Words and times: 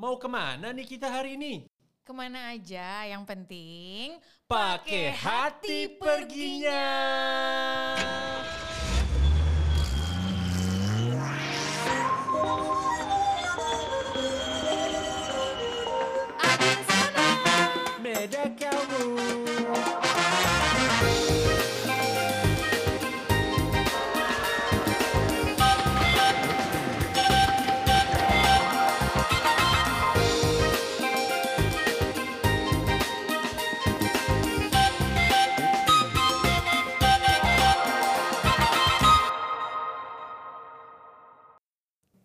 Mau 0.00 0.16
ke 0.16 0.24
mana 0.32 0.72
nih 0.72 0.88
kita 0.88 1.12
hari 1.12 1.36
ini? 1.36 1.68
Ke 2.00 2.12
mana 2.16 2.56
aja, 2.56 3.04
yang 3.04 3.20
penting 3.28 4.16
Pakai 4.48 5.12
hati 5.12 5.92
perginya. 6.00 6.88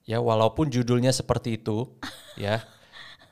Ya 0.05 0.17
walaupun 0.17 0.69
judulnya 0.69 1.09
seperti 1.09 1.57
itu, 1.57 1.89
ya 2.35 2.61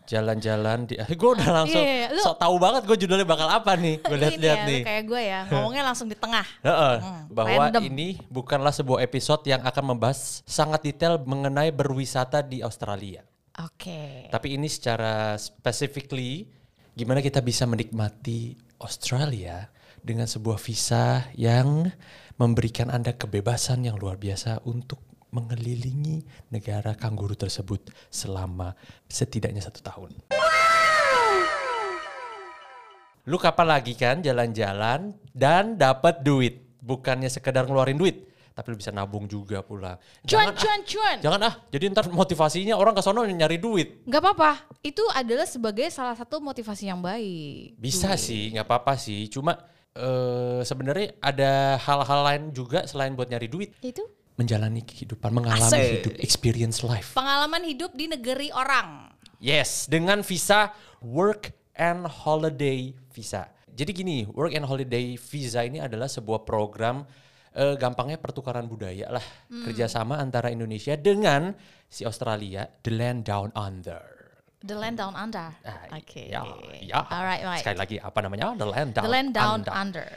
jalan-jalan 0.03 0.83
di, 0.83 0.99
gue 1.21 1.29
udah 1.31 1.49
langsung 1.53 1.79
Iya, 1.79 2.11
lu- 2.11 2.19
sok 2.21 2.35
tahu 2.35 2.55
banget 2.57 2.83
gue 2.83 2.97
judulnya 2.99 3.23
bakal 3.23 3.47
apa 3.47 3.73
nih, 3.73 4.01
gue 4.01 4.17
lihat-lihat 4.17 4.59
ya, 4.59 4.67
nih. 4.67 4.81
kayak 4.83 5.03
gue 5.05 5.21
ya, 5.23 5.39
ngomongnya 5.47 5.83
langsung 5.85 6.07
di 6.07 6.17
tengah. 6.17 6.43
Heeh, 6.59 6.95
Hmm, 6.99 7.23
bahwa 7.29 7.63
random. 7.69 7.83
ini 7.85 8.07
bukanlah 8.27 8.73
sebuah 8.73 8.99
episode 9.01 9.45
yang 9.45 9.61
akan 9.61 9.95
membahas 9.95 10.43
sangat 10.43 10.83
detail 10.83 11.21
mengenai 11.21 11.71
berwisata 11.71 12.41
di 12.41 12.59
Australia. 12.59 13.23
Oke. 13.55 14.27
Tapi 14.27 14.57
ini 14.57 14.67
secara 14.67 15.37
specifically 15.37 16.49
gimana 16.91 17.21
kita 17.21 17.39
bisa 17.39 17.63
menikmati 17.63 18.57
Australia 18.81 19.69
dengan 20.01 20.25
sebuah 20.25 20.57
visa 20.57 21.29
yang 21.33 21.87
memberikan 22.35 22.89
Anda 22.89 23.13
kebebasan 23.13 23.85
yang 23.85 23.95
luar 23.95 24.17
biasa 24.17 24.65
untuk 24.65 24.99
mengelilingi 25.33 26.21
negara 26.53 26.93
kangguru 26.93 27.33
tersebut 27.33 27.89
selama 28.13 28.77
setidaknya 29.09 29.65
satu 29.65 29.81
tahun. 29.81 30.13
Lu 33.23 33.39
kapan 33.39 33.79
lagi 33.79 33.95
kan 33.95 34.19
jalan-jalan 34.19 35.15
dan 35.31 35.79
dapat 35.79 36.21
duit, 36.21 36.59
bukannya 36.83 37.31
sekedar 37.31 37.63
ngeluarin 37.63 37.95
duit, 37.95 38.27
tapi 38.51 38.75
lu 38.75 38.77
bisa 38.77 38.91
nabung 38.91 39.31
juga 39.31 39.63
pulang. 39.63 39.95
Cuan, 40.27 40.27
Jangan 40.27 40.51
ah, 40.51 40.59
cuan, 40.59 40.79
cuan. 40.83 41.17
Jangan 41.23 41.41
ah, 41.47 41.53
jadi 41.71 41.83
ntar 41.89 42.05
motivasinya 42.11 42.75
orang 42.75 42.93
ke 42.93 43.01
sono 43.01 43.23
nyari 43.23 43.57
duit. 43.63 44.03
Gak 44.05 44.19
apa-apa, 44.19 44.67
itu 44.83 45.01
adalah 45.15 45.47
sebagai 45.47 45.87
salah 45.87 46.19
satu 46.19 46.43
motivasi 46.43 46.91
yang 46.91 46.99
baik. 46.99 47.79
Bisa 47.79 48.13
sih, 48.19 48.51
nggak 48.53 48.67
apa-apa 48.67 48.99
sih. 48.99 49.31
Cuma 49.31 49.55
eh, 49.95 50.61
sebenarnya 50.67 51.15
ada 51.23 51.79
hal-hal 51.79 52.19
lain 52.27 52.43
juga 52.51 52.83
selain 52.91 53.15
buat 53.15 53.31
nyari 53.31 53.47
duit. 53.47 53.71
Itu 53.79 54.03
Menjalani 54.33 54.81
kehidupan, 54.81 55.29
mengalami 55.29 55.61
Asik. 55.61 55.93
hidup, 56.01 56.13
experience 56.17 56.81
life. 56.81 57.13
pengalaman 57.13 57.61
hidup 57.63 57.93
di 57.93 58.09
negeri 58.09 58.49
orang. 58.49 59.13
Yes, 59.37 59.85
dengan 59.85 60.25
visa 60.25 60.73
work 61.03 61.53
and 61.77 62.09
holiday 62.09 62.97
visa. 63.13 63.45
Jadi 63.69 63.91
gini, 63.93 64.17
work 64.29 64.53
and 64.53 64.65
holiday 64.65 65.13
visa 65.17 65.61
ini 65.61 65.77
adalah 65.77 66.09
sebuah 66.09 66.45
program 66.45 67.05
eh, 67.53 67.77
gampangnya 67.77 68.17
pertukaran 68.17 68.65
budaya 68.65 69.13
lah, 69.13 69.25
kerjasama 69.49 70.17
antara 70.17 70.49
Indonesia 70.49 70.97
dengan 70.97 71.53
si 71.85 72.01
Australia, 72.01 72.65
the 72.81 72.89
land 72.89 73.25
down 73.29 73.53
under. 73.53 74.01
The 74.63 74.73
land 74.73 74.95
down 74.97 75.13
under. 75.13 75.51
Ah, 75.61 75.91
Oke. 75.93 76.31
Ya, 76.31 76.41
ya. 76.79 77.03
Alright, 77.03 77.43
right. 77.43 77.61
Sekali 77.61 77.77
lagi 77.77 77.97
apa 77.99 78.17
namanya? 78.23 78.55
The 78.55 78.65
land 78.65 78.89
down, 78.95 79.03
The 79.03 79.11
land 79.11 79.29
down 79.35 79.59
under. 79.61 79.73
under. 79.75 80.07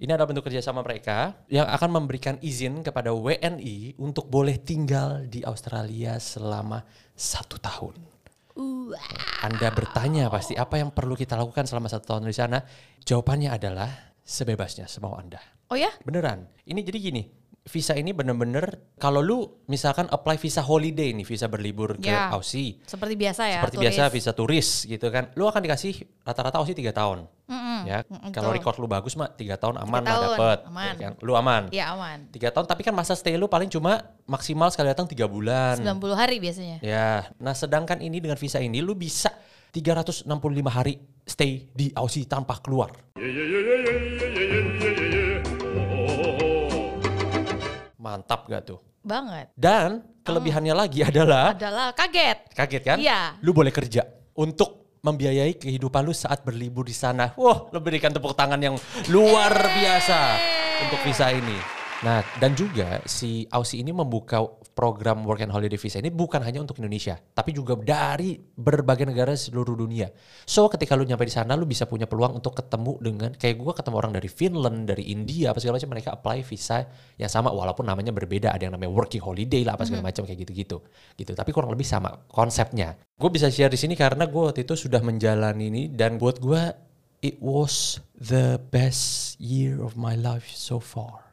Ini 0.00 0.16
adalah 0.16 0.32
bentuk 0.32 0.48
kerjasama 0.48 0.80
mereka 0.80 1.44
yang 1.52 1.68
akan 1.68 2.00
memberikan 2.00 2.40
izin 2.40 2.80
kepada 2.80 3.12
WNI 3.12 4.00
untuk 4.00 4.32
boleh 4.32 4.56
tinggal 4.56 5.28
di 5.28 5.44
Australia 5.44 6.16
selama 6.16 6.80
satu 7.12 7.60
tahun. 7.60 8.00
Wah. 8.56 9.44
Anda 9.44 9.68
bertanya 9.68 10.32
pasti 10.32 10.56
apa 10.56 10.80
yang 10.80 10.96
perlu 10.96 11.12
kita 11.12 11.36
lakukan 11.36 11.68
selama 11.68 11.92
satu 11.92 12.16
tahun 12.16 12.32
di 12.32 12.32
sana? 12.32 12.64
Jawabannya 13.04 13.52
adalah 13.52 14.16
sebebasnya, 14.24 14.88
semau 14.88 15.20
Anda. 15.20 15.36
Oh 15.68 15.76
ya? 15.76 15.92
Beneran. 16.00 16.48
Ini 16.64 16.80
jadi 16.80 16.96
gini, 16.96 17.22
visa 17.62 17.92
ini 17.92 18.10
bener-bener 18.10 18.64
kalau 18.96 19.20
lu 19.20 19.38
misalkan 19.66 20.08
apply 20.08 20.36
visa 20.36 20.60
holiday 20.60 21.12
nih, 21.12 21.22
visa 21.22 21.44
berlibur 21.44 21.94
ke 21.94 22.08
Ya. 22.08 22.32
Aussie. 22.32 22.80
Seperti 22.82 23.14
biasa 23.14 23.42
ya. 23.46 23.60
Seperti 23.60 23.76
turis. 23.76 23.84
biasa 23.86 24.02
visa 24.08 24.32
turis 24.32 24.68
gitu 24.84 25.06
kan. 25.08 25.28
Lu 25.34 25.44
akan 25.44 25.60
dikasih 25.60 25.92
rata-rata 26.20 26.56
Aussie 26.56 26.72
tiga 26.72 26.90
tahun. 26.90 27.28
Mm-mm. 27.46 27.80
Ya, 27.82 28.04
kalau 28.30 28.50
record 28.50 28.76
lu 28.76 28.86
bagus 28.86 29.12
mah 29.12 29.26
tiga 29.28 29.56
tahun 29.56 29.76
aman 29.76 30.00
Tiga 30.00 30.06
lah 30.06 30.16
tahun, 30.16 30.36
dapet. 30.36 30.58
aman. 30.64 30.86
Ya 30.86 30.94
kan? 31.00 31.12
Lu 31.18 31.32
aman. 31.34 31.62
Ya 31.70 31.84
aman. 31.90 32.18
Tiga 32.28 32.48
tahun, 32.48 32.64
tapi 32.64 32.80
kan 32.80 32.92
masa 32.92 33.12
stay 33.12 33.34
lu 33.34 33.44
paling 33.44 33.66
cuma 33.66 33.98
maksimal 34.24 34.68
sekali 34.68 34.88
datang 34.88 35.04
tiga 35.04 35.26
bulan. 35.26 35.76
90 35.76 36.14
hari 36.14 36.38
biasanya. 36.38 36.78
Ya, 36.80 37.28
nah 37.36 37.52
sedangkan 37.52 37.98
ini 37.98 38.18
dengan 38.18 38.36
visa 38.36 38.56
ini 38.56 38.78
lu 38.78 38.94
bisa 38.94 39.34
365 39.70 40.26
hari 40.66 40.98
stay 41.22 41.70
di 41.70 41.90
Aussie 41.92 42.24
tanpa 42.24 42.58
keluar. 42.58 42.90
Mantap 48.10 48.50
gak 48.50 48.66
tuh? 48.66 48.78
Banget. 49.06 49.54
Dan 49.54 50.02
kelebihannya 50.26 50.74
lagi 50.74 51.06
adalah 51.06 51.54
Adalah 51.54 51.94
kaget. 51.94 52.50
kaget 52.58 52.82
kan? 52.82 52.98
Iya. 52.98 53.38
Lu 53.38 53.54
boleh 53.54 53.70
kerja 53.70 54.02
untuk 54.34 54.98
membiayai 54.98 55.54
kehidupan 55.54 56.02
lu 56.02 56.10
saat 56.10 56.42
berlibur 56.42 56.82
di 56.82 56.92
sana. 56.92 57.30
Wah, 57.38 57.70
lu 57.70 57.78
berikan 57.78 58.10
tepuk 58.10 58.34
tangan 58.34 58.58
yang 58.58 58.74
luar 59.06 59.54
biasa 59.54 60.18
untuk 60.82 60.98
visa 61.06 61.30
ini. 61.30 61.79
Nah, 62.00 62.24
dan 62.40 62.56
juga 62.56 63.04
si 63.04 63.44
Aussie 63.52 63.84
ini 63.84 63.92
membuka 63.92 64.40
program 64.72 65.20
work 65.28 65.44
and 65.44 65.52
holiday 65.52 65.76
visa 65.76 66.00
ini 66.00 66.08
bukan 66.08 66.40
hanya 66.40 66.64
untuk 66.64 66.80
Indonesia, 66.80 67.20
tapi 67.36 67.52
juga 67.52 67.76
dari 67.76 68.40
berbagai 68.40 69.04
negara 69.04 69.36
seluruh 69.36 69.76
dunia. 69.76 70.08
So, 70.48 70.64
ketika 70.72 70.96
lu 70.96 71.04
nyampe 71.04 71.28
di 71.28 71.34
sana, 71.36 71.52
lu 71.60 71.68
bisa 71.68 71.84
punya 71.84 72.08
peluang 72.08 72.40
untuk 72.40 72.56
ketemu 72.56 72.96
dengan 73.04 73.30
kayak 73.36 73.60
gua 73.60 73.76
ketemu 73.76 73.96
orang 74.00 74.12
dari 74.16 74.28
Finland, 74.32 74.88
dari 74.88 75.12
India, 75.12 75.52
apa 75.52 75.60
segala 75.60 75.76
macam 75.76 75.92
mereka 75.92 76.10
apply 76.16 76.40
visa 76.40 76.88
yang 77.20 77.28
sama 77.28 77.52
walaupun 77.52 77.84
namanya 77.84 78.16
berbeda, 78.16 78.48
ada 78.48 78.64
yang 78.64 78.72
namanya 78.72 78.96
working 78.96 79.20
holiday 79.20 79.60
lah 79.60 79.76
apa 79.76 79.84
segala 79.84 80.08
macam 80.08 80.24
kayak 80.24 80.40
gitu-gitu. 80.48 80.80
Gitu. 81.20 81.36
Tapi 81.36 81.50
kurang 81.52 81.68
lebih 81.68 81.84
sama 81.84 82.16
konsepnya. 82.32 82.96
Gue 83.20 83.28
bisa 83.28 83.52
share 83.52 83.68
di 83.68 83.76
sini 83.76 83.92
karena 83.92 84.24
gue 84.24 84.40
waktu 84.40 84.64
itu 84.64 84.72
sudah 84.72 85.04
menjalani 85.04 85.68
ini 85.68 85.82
dan 85.92 86.16
buat 86.16 86.40
gue 86.40 86.72
it 87.20 87.36
was 87.44 88.00
the 88.16 88.56
best 88.72 89.36
year 89.36 89.76
of 89.84 90.00
my 90.00 90.16
life 90.16 90.48
so 90.48 90.80
far. 90.80 91.29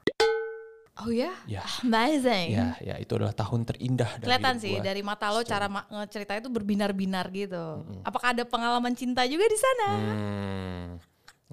Oh 1.05 1.13
ya? 1.13 1.29
Ya. 1.45 1.61
Amazing. 1.85 2.47
Ya, 2.57 2.73
ya 2.81 2.95
itu 2.97 3.13
adalah 3.13 3.29
tahun 3.31 3.69
terindah 3.69 4.17
Kelihatan 4.17 4.57
sih 4.57 4.73
gua. 4.77 4.81
dari 4.81 5.01
mata 5.05 5.29
lo 5.29 5.45
cara 5.45 5.69
ma- 5.69 5.85
ngecerita 5.85 6.33
itu 6.33 6.49
berbinar-binar 6.49 7.29
gitu. 7.29 7.85
Apakah 8.01 8.33
ada 8.33 8.41
pengalaman 8.49 8.97
cinta 8.97 9.21
juga 9.29 9.45
di 9.45 9.57
sana? 9.61 9.87
Hmm, 9.93 10.83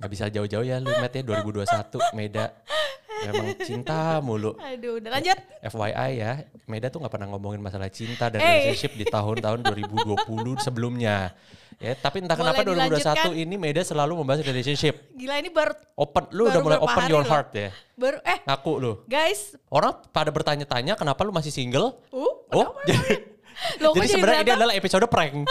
nggak 0.01 0.11
bisa 0.11 0.25
jauh-jauh 0.33 0.65
ya 0.65 0.81
lu 0.81 0.89
Matt 0.97 1.13
ya 1.13 1.23
2021 1.23 2.17
Meda. 2.17 2.47
Memang 3.27 3.47
cinta 3.59 3.99
mulu. 4.19 4.53
Aduh, 4.57 4.97
udah 4.97 5.11
lanjut. 5.13 5.39
FYI 5.63 6.11
ya, 6.15 6.33
Meda 6.65 6.87
tuh 6.87 6.99
nggak 6.99 7.11
pernah 7.11 7.29
ngomongin 7.29 7.59
masalah 7.59 7.89
cinta 7.89 8.27
dan 8.27 8.39
Eh. 8.39 8.47
relationship 8.67 8.93
di 8.95 9.05
tahun-tahun 9.05 9.61
2020 9.63 10.17
sebelumnya. 10.59 11.33
Ya, 11.77 11.91
tapi 11.93 12.23
entah 12.23 12.33
Boleh 12.33 12.55
kenapa 12.55 12.61
2021 12.63 12.95
dilanjutkan? 12.95 13.35
ini 13.35 13.55
Meda 13.57 13.83
selalu 13.83 14.13
membahas 14.17 14.41
relationship. 14.43 14.95
Gila 15.11 15.35
ini 15.37 15.51
baru 15.51 15.75
Open, 15.97 16.31
lu 16.31 16.47
udah 16.47 16.53
Baru 16.53 16.65
mulai 16.65 16.79
berapa 16.79 16.87
open 16.89 17.05
your 17.09 17.21
loh. 17.21 17.29
heart 17.29 17.49
ya. 17.53 17.69
baru 17.95 18.19
eh 18.21 18.39
Ngaku 18.43 18.73
lu. 18.77 18.93
guys, 19.05 19.59
Orang 19.69 19.93
pada 20.09 20.29
bertanya-tanya 20.29 20.95
kenapa 20.95 21.23
lu 21.23 21.31
masih 21.31 21.51
single? 21.51 21.99
uh 22.09 22.33
Oh, 22.49 22.79
jadi, 22.83 23.27
Loh, 23.83 23.91
jadi 23.93 24.07
sebenarnya 24.09 24.43
ini 24.43 24.53
adalah 24.53 24.75
episode 24.75 25.07
prank. 25.07 25.47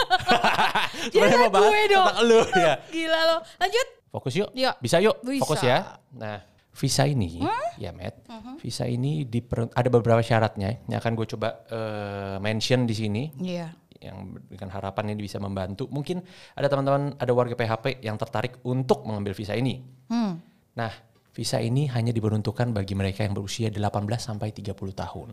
Sebenarnya 1.12 1.38
mau 1.38 1.50
bahas 1.50 1.68
gue 1.68 1.82
dong. 1.86 2.06
tentang 2.06 2.20
lu 2.22 2.40
ya. 2.54 2.72
Gila 2.94 3.20
lo. 3.24 3.36
Lanjut. 3.58 3.86
Fokus 4.10 4.32
yuk. 4.34 4.48
Yuk. 4.50 4.74
Bisa 4.78 4.96
yuk. 5.00 5.16
Bisa. 5.20 5.40
Fokus 5.40 5.60
ya. 5.60 5.78
Nah, 6.10 6.40
visa 6.74 7.06
ini, 7.06 7.38
ya 7.78 7.90
Matt, 7.90 8.26
visa 8.58 8.84
ini 8.84 9.22
diper- 9.24 9.70
ada 9.70 9.88
beberapa 9.88 10.18
syaratnya 10.18 10.82
yang 10.84 10.98
akan 10.98 11.12
gue 11.14 11.26
coba 11.30 11.62
eh, 11.64 12.36
mention 12.38 12.82
di 12.82 12.92
sini 12.92 13.22
Iya. 13.38 13.70
yang 14.02 14.34
dengan 14.50 14.68
harapan 14.68 15.14
ini 15.14 15.22
bisa 15.22 15.38
membantu. 15.38 15.86
Mungkin 15.86 16.18
ada 16.52 16.66
teman-teman, 16.66 17.14
ada 17.16 17.32
warga 17.32 17.54
PHP 17.54 18.02
yang 18.02 18.18
tertarik 18.18 18.58
untuk 18.66 19.06
mengambil 19.06 19.32
visa 19.32 19.54
ini. 19.54 19.80
Hmm. 20.10 20.36
Nah, 20.74 20.92
visa 21.30 21.56
ini 21.56 21.86
hanya 21.88 22.10
diperuntukkan 22.10 22.74
bagi 22.74 22.92
mereka 22.92 23.22
yang 23.22 23.32
berusia 23.32 23.70
18 23.70 23.80
sampai 24.18 24.50
30 24.50 24.74
tahun. 24.92 25.28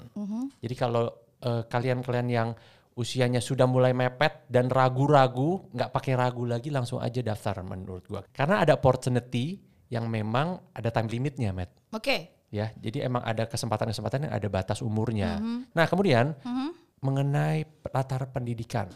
Jadi 0.61 0.75
kalau 0.77 1.09
eh, 1.41 1.65
kalian-kalian 1.65 2.29
yang 2.29 2.49
usianya 2.91 3.39
sudah 3.39 3.65
mulai 3.65 3.95
mepet 3.95 4.45
dan 4.45 4.69
ragu-ragu, 4.69 5.67
nggak 5.71 5.89
pakai 5.89 6.13
ragu 6.13 6.43
lagi 6.45 6.69
langsung 6.69 6.99
aja 6.99 7.19
daftar 7.19 7.63
menurut 7.65 8.03
gua. 8.05 8.21
Karena 8.29 8.61
ada 8.61 8.75
opportunity 8.75 9.57
yang 9.91 10.07
memang 10.07 10.71
ada 10.71 10.87
time 10.89 11.11
limitnya, 11.11 11.51
Matt. 11.51 11.75
Oke. 11.91 12.47
Ya, 12.47 12.71
jadi 12.79 13.07
emang 13.07 13.23
ada 13.27 13.47
kesempatan-kesempatan 13.47 14.27
yang 14.27 14.33
ada 14.33 14.47
batas 14.47 14.79
umurnya. 14.79 15.39
Nah, 15.75 15.85
kemudian 15.87 16.35
mengenai 17.03 17.67
latar 17.91 18.31
pendidikan. 18.31 18.87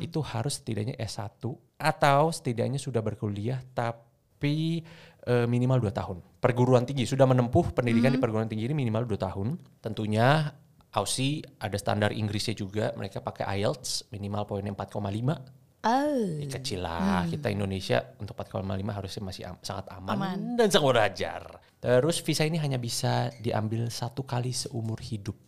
itu 0.00 0.24
harus 0.24 0.56
setidaknya 0.56 0.96
S1 0.96 1.36
atau 1.76 2.32
setidaknya 2.32 2.80
sudah 2.80 3.04
berkuliah 3.04 3.60
tapi 3.76 4.80
eh, 5.28 5.44
minimal 5.44 5.84
2 5.84 5.92
tahun. 5.92 6.16
Perguruan 6.40 6.88
tinggi 6.88 7.04
sudah 7.04 7.28
menempuh 7.28 7.76
pendidikan 7.76 8.08
di 8.08 8.16
perguruan 8.16 8.48
tinggi 8.48 8.64
ini 8.72 8.72
minimal 8.72 9.04
2 9.04 9.20
tahun. 9.20 9.60
Tentunya 9.84 10.48
Aussie 10.96 11.44
ada 11.60 11.76
standar 11.76 12.16
Inggrisnya 12.16 12.56
juga, 12.56 12.96
mereka 12.96 13.20
pakai 13.20 13.44
IELTS 13.60 14.08
minimal 14.08 14.48
poinnya 14.48 14.72
4,5 14.72 15.65
Oh. 15.86 16.42
Ya, 16.42 16.50
kecil 16.50 16.82
lah 16.82 17.22
kita 17.24 17.46
Indonesia 17.46 18.02
untuk 18.18 18.34
4,5 18.34 18.58
harusnya 18.90 19.22
masih 19.22 19.42
am- 19.46 19.62
sangat 19.62 19.86
aman, 19.88 20.18
Aman. 20.18 20.38
dan 20.58 20.66
sangat 20.66 20.98
wajar. 20.98 21.42
Terus 21.78 22.18
visa 22.18 22.42
ini 22.42 22.58
hanya 22.58 22.74
bisa 22.74 23.30
diambil 23.38 23.86
satu 23.86 24.26
kali 24.26 24.50
seumur 24.50 24.98
hidup. 24.98 25.38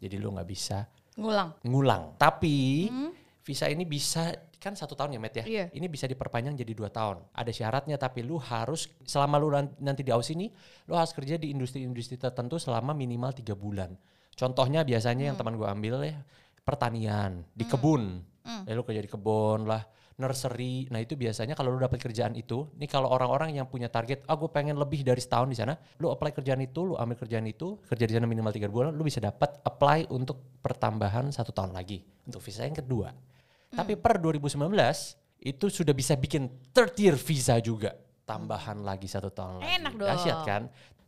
Jadi 0.00 0.16
lu 0.16 0.32
nggak 0.32 0.48
bisa 0.48 0.88
Ngulang. 1.14 1.60
ngulang. 1.62 2.02
Tapi 2.16 2.88
visa 3.42 3.68
ini 3.68 3.84
bisa 3.84 4.32
kan 4.56 4.72
satu 4.72 4.94
tahun 4.94 5.12
ya 5.12 5.20
Matt 5.20 5.36
ya. 5.36 5.44
Iya. 5.44 5.64
Ini 5.74 5.86
bisa 5.86 6.06
diperpanjang 6.06 6.54
jadi 6.54 6.72
dua 6.72 6.88
tahun. 6.88 7.20
Ada 7.34 7.50
syaratnya 7.52 7.98
tapi 7.98 8.22
lu 8.22 8.38
harus 8.38 8.88
selama 9.04 9.36
lu 9.36 9.50
nan- 9.50 9.74
nanti 9.76 10.00
di 10.00 10.14
Aussie 10.14 10.32
ini 10.32 10.48
lu 10.86 10.94
harus 10.94 11.12
kerja 11.12 11.36
di 11.36 11.52
industri-industri 11.52 12.16
tertentu 12.16 12.56
selama 12.56 12.94
minimal 12.96 13.34
tiga 13.34 13.52
bulan. 13.52 13.92
Contohnya 14.32 14.80
biasanya 14.82 15.28
yang 15.28 15.36
teman 15.36 15.58
gua 15.58 15.74
ambil 15.76 16.00
ya 16.00 16.16
pertanian 16.62 17.42
di 17.52 17.66
kebun. 17.66 18.22
Ya 18.66 18.74
lu 18.74 18.82
kerja 18.82 18.98
di 18.98 19.10
kebun 19.10 19.70
lah, 19.70 19.86
nursery. 20.18 20.90
Nah 20.90 20.98
itu 20.98 21.14
biasanya 21.14 21.54
kalau 21.54 21.74
lu 21.74 21.78
dapat 21.78 22.02
kerjaan 22.02 22.34
itu, 22.34 22.66
nih 22.74 22.90
kalau 22.90 23.10
orang-orang 23.10 23.54
yang 23.54 23.70
punya 23.70 23.86
target, 23.86 24.26
ah 24.26 24.34
gue 24.34 24.50
pengen 24.50 24.74
lebih 24.74 25.06
dari 25.06 25.22
setahun 25.22 25.46
di 25.50 25.58
sana, 25.58 25.78
lu 26.02 26.10
apply 26.10 26.34
kerjaan 26.34 26.58
itu, 26.58 26.82
lu 26.82 26.94
ambil 26.98 27.18
kerjaan 27.18 27.46
itu, 27.46 27.78
kerja 27.86 28.04
di 28.06 28.12
sana 28.18 28.26
minimal 28.26 28.50
tiga 28.50 28.66
bulan, 28.66 28.94
lu 28.94 29.06
bisa 29.06 29.22
dapat 29.22 29.62
apply 29.62 30.10
untuk 30.10 30.58
pertambahan 30.58 31.30
satu 31.30 31.54
tahun 31.54 31.70
lagi 31.74 32.02
untuk 32.26 32.42
visa 32.42 32.66
yang 32.66 32.74
kedua. 32.74 33.14
Tapi 33.72 33.96
per 33.96 34.20
2019 34.20 34.58
itu 35.42 35.66
sudah 35.70 35.94
bisa 35.96 36.14
bikin 36.14 36.50
third 36.70 36.94
year 36.98 37.16
visa 37.18 37.58
juga, 37.58 37.94
tambahan 38.26 38.82
lagi 38.82 39.06
satu 39.06 39.30
tahun 39.30 39.62
lagi. 39.62 39.70
Enak 39.80 39.92
dong. 39.96 40.08
Dahsyat 40.10 40.38
kan? 40.46 40.62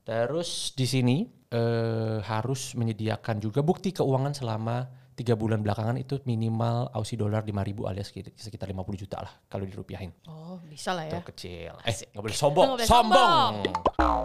Terus 0.05 0.73
di 0.77 0.87
sini 0.87 1.17
eh, 1.51 2.19
harus 2.25 2.77
menyediakan 2.77 3.41
juga 3.41 3.61
bukti 3.65 3.93
keuangan 3.95 4.37
selama 4.37 5.04
tiga 5.15 5.39
bulan 5.39 5.63
belakangan 5.63 5.95
itu 5.95 6.19
minimal 6.27 6.91
Aussie 6.91 7.15
dollar 7.15 7.41
5000 7.41 7.87
alias 7.87 8.11
sekitar- 8.11 8.35
sekitar 8.35 8.67
50 8.67 8.99
juta 8.99 9.23
lah 9.23 9.31
kalau 9.47 9.63
dirupiahin. 9.63 10.11
Oh, 10.27 10.59
bisa 10.67 10.91
lah 10.91 11.07
Itu 11.07 11.17
ya. 11.17 11.23
kecil. 11.23 11.73
Eh, 11.87 11.95
nggak 12.11 12.21
boleh 12.21 12.35
sombong. 12.35 12.67
Nggak 12.67 12.77
boleh 12.83 12.91
sombong. 12.91 13.53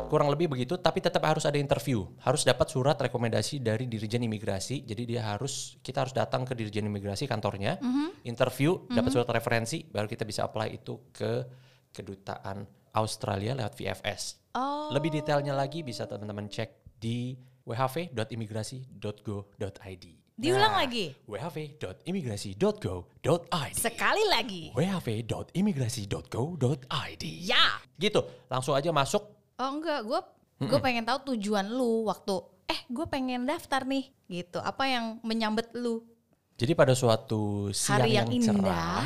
Kurang 0.09 0.27
lebih 0.33 0.50
begitu, 0.50 0.75
tapi 0.81 1.00
tetap 1.00 1.21
harus 1.24 1.45
ada 1.45 1.56
interview. 1.56 2.03
Harus 2.19 2.41
dapat 2.41 2.68
surat 2.68 2.97
rekomendasi 2.97 3.62
dari 3.62 3.86
Dirjen 3.86 4.25
Imigrasi. 4.25 4.81
Jadi 4.81 5.06
dia 5.06 5.30
harus 5.30 5.77
kita 5.80 6.01
harus 6.01 6.12
datang 6.12 6.44
ke 6.44 6.57
Dirjen 6.57 6.86
Imigrasi 6.86 7.25
kantornya, 7.25 7.77
Mhm. 7.77 8.25
interview, 8.25 8.86
dapat 8.89 9.13
surat 9.13 9.30
referensi, 9.30 9.86
baru 9.86 10.06
kita 10.06 10.25
bisa 10.25 10.44
apply 10.44 10.68
itu 10.74 11.00
ke 11.13 11.45
kedutaan 11.94 12.65
Australia 12.97 13.53
lewat 13.53 13.77
VFS. 13.77 14.41
Oh. 14.57 14.89
Lebih 14.89 15.13
detailnya 15.13 15.53
lagi 15.53 15.86
bisa 15.86 16.09
teman-teman 16.09 16.50
cek 16.50 16.97
di 16.97 17.38
whv.imigrasi.go.id. 17.63 20.06
Diulang 20.39 20.71
Nah, 20.71 20.88
lagi. 20.88 21.12
whv.imigrasi.go.id. 21.27 23.75
Sekali 23.75 24.24
lagi. 24.31 24.71
whv.imigrasi.go.id. 24.71 27.24
Ya. 27.44 27.83
Gitu, 28.00 28.24
langsung 28.47 28.71
aja 28.71 28.88
masuk. 28.95 29.19
Oh 29.59 29.69
enggak, 29.75 30.07
gue 30.07 30.19
gue 30.63 30.80
pengen 30.80 31.03
tahu 31.03 31.36
tujuan 31.36 31.68
lu 31.68 32.07
waktu 32.07 32.39
eh 32.68 32.80
gue 32.88 33.03
pengen 33.12 33.44
daftar 33.44 33.83
nih 33.83 34.07
gitu. 34.31 34.63
Apa 34.63 34.88
yang 34.88 35.19
menyambet 35.27 35.75
lu? 35.75 36.07
Jadi 36.56 36.71
pada 36.75 36.95
suatu 36.95 37.71
siang 37.71 38.03
Hari 38.03 38.12
yang, 38.19 38.27
yang 38.31 38.44
cerah, 38.56 39.03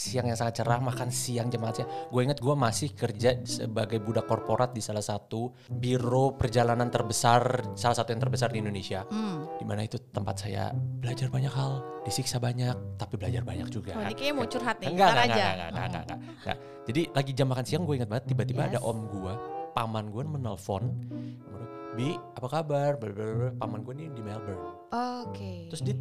siang 0.00 0.32
yang 0.32 0.38
sangat 0.40 0.64
cerah, 0.64 0.80
makan 0.80 1.12
siang 1.12 1.52
jam 1.52 1.60
makan 1.60 1.84
siang. 1.84 1.90
Gue 2.08 2.20
inget 2.24 2.40
gue 2.40 2.54
masih 2.56 2.96
kerja 2.96 3.36
sebagai 3.44 4.00
budak 4.00 4.24
korporat 4.24 4.72
di 4.72 4.80
salah 4.80 5.04
satu 5.04 5.52
biro 5.68 6.32
perjalanan 6.40 6.88
terbesar, 6.88 7.76
salah 7.76 7.96
satu 8.00 8.16
yang 8.16 8.24
terbesar 8.24 8.48
di 8.48 8.64
Indonesia. 8.64 9.04
Hmm. 9.12 9.44
Di 9.60 9.68
mana 9.68 9.84
itu 9.84 10.00
tempat 10.08 10.40
saya 10.40 10.72
belajar 10.72 11.28
banyak 11.28 11.52
hal, 11.52 11.84
disiksa 12.08 12.40
banyak, 12.40 12.96
tapi 12.96 13.20
belajar 13.20 13.44
banyak 13.44 13.68
juga. 13.68 13.92
Oh, 13.92 14.02
ini 14.08 14.16
kayaknya 14.16 14.34
mau 14.40 14.48
curhat 14.48 14.76
nih. 14.80 14.88
Enggak, 14.88 15.08
enggak, 15.12 15.20
aja. 15.20 15.28
enggak, 15.28 15.52
enggak, 15.52 15.68
enggak, 15.68 15.84
enggak, 15.84 16.02
enggak, 16.02 16.18
enggak. 16.40 16.56
Jadi 16.88 17.00
lagi 17.12 17.32
jam 17.36 17.46
makan 17.52 17.64
siang 17.68 17.82
gue 17.84 17.94
ingat 18.00 18.08
banget 18.08 18.24
tiba-tiba 18.32 18.60
Yes. 18.64 18.70
ada 18.72 18.80
om 18.80 18.98
gue, 19.04 19.32
paman 19.76 20.04
gue 20.08 20.22
menelpon, 20.24 20.84
Bi, 21.90 22.14
apa 22.14 22.46
kabar? 22.46 22.94
Blablabla. 23.02 23.58
Paman 23.58 23.82
gue 23.82 23.94
ini 23.98 24.06
di 24.14 24.22
Melbourne. 24.22 24.62
Oke. 24.94 25.66
Terus 25.74 25.82
dia 25.82 25.94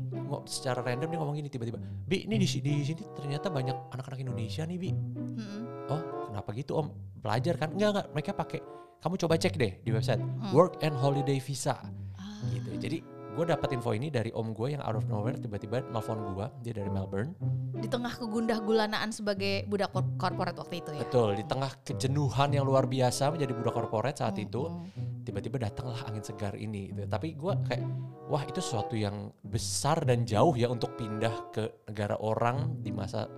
secara 0.46 0.86
random 0.86 1.10
dia 1.10 1.18
ngomong 1.18 1.36
gini 1.42 1.50
tiba-tiba, 1.50 1.82
Bi, 2.06 2.30
ini 2.30 2.38
di, 2.38 2.46
di 2.46 2.74
sini 2.86 3.02
ternyata 3.18 3.50
banyak 3.50 3.94
anak-anak 3.98 4.20
Indonesia 4.22 4.64
nih, 4.70 4.78
Bi. 4.78 4.90
Mm-mm. 4.94 5.90
Oh, 5.90 6.02
kenapa 6.30 6.54
gitu 6.54 6.78
Om? 6.78 6.88
Belajar 7.20 7.58
kan? 7.58 7.74
Enggak, 7.74 7.90
enggak. 7.90 8.08
Mereka 8.14 8.32
pakai, 8.38 8.60
kamu 9.02 9.16
coba 9.18 9.34
cek 9.42 9.56
deh 9.58 9.74
di 9.82 9.90
website, 9.90 10.22
Hmm. 10.22 10.54
Work 10.54 10.86
and 10.86 10.94
Holiday 10.94 11.42
Visa. 11.42 11.82
Ah. 12.16 12.40
Gitu. 12.54 12.70
Jadi 12.78 12.98
gue 13.36 13.46
dapat 13.46 13.70
info 13.72 13.94
ini 13.94 14.10
dari 14.10 14.34
om 14.34 14.52
gue 14.52 14.74
yang 14.74 14.84
out 14.84 14.98
of 14.98 15.06
nowhere 15.06 15.38
tiba-tiba 15.38 15.86
nelfon 15.94 16.20
gue, 16.34 16.48
dia 16.66 16.74
dari 16.76 16.90
Melbourne. 16.90 17.34
Di 17.80 17.88
tengah 17.88 18.12
kegundah 18.12 18.60
gulanaan 18.60 19.14
sebagai 19.14 19.64
budak 19.70 19.94
kor- 19.94 20.12
korporat 20.20 20.58
waktu 20.58 20.82
itu 20.84 20.92
ya. 20.98 21.02
Betul, 21.06 21.40
di 21.40 21.46
tengah 21.46 21.72
kejenuhan 21.86 22.50
yang 22.52 22.66
luar 22.68 22.90
biasa 22.90 23.32
menjadi 23.32 23.54
budak 23.56 23.74
korporat 23.78 24.20
saat 24.20 24.36
itu, 24.42 24.68
Mm-mm. 24.68 25.24
tiba-tiba 25.24 25.70
datanglah 25.70 26.02
angin 26.10 26.26
segar 26.26 26.58
ini. 26.58 26.92
Gitu. 26.92 27.08
Tapi 27.08 27.38
gue 27.38 27.54
kayak, 27.70 27.84
wah 28.28 28.44
itu 28.44 28.60
sesuatu 28.60 28.98
yang 28.98 29.32
besar 29.46 30.04
dan 30.04 30.28
jauh 30.28 30.58
ya 30.58 30.68
untuk 30.68 30.98
pindah 31.00 31.54
ke 31.56 31.88
negara 31.88 32.20
orang 32.20 32.82
di 32.84 32.92
masa 32.92 33.30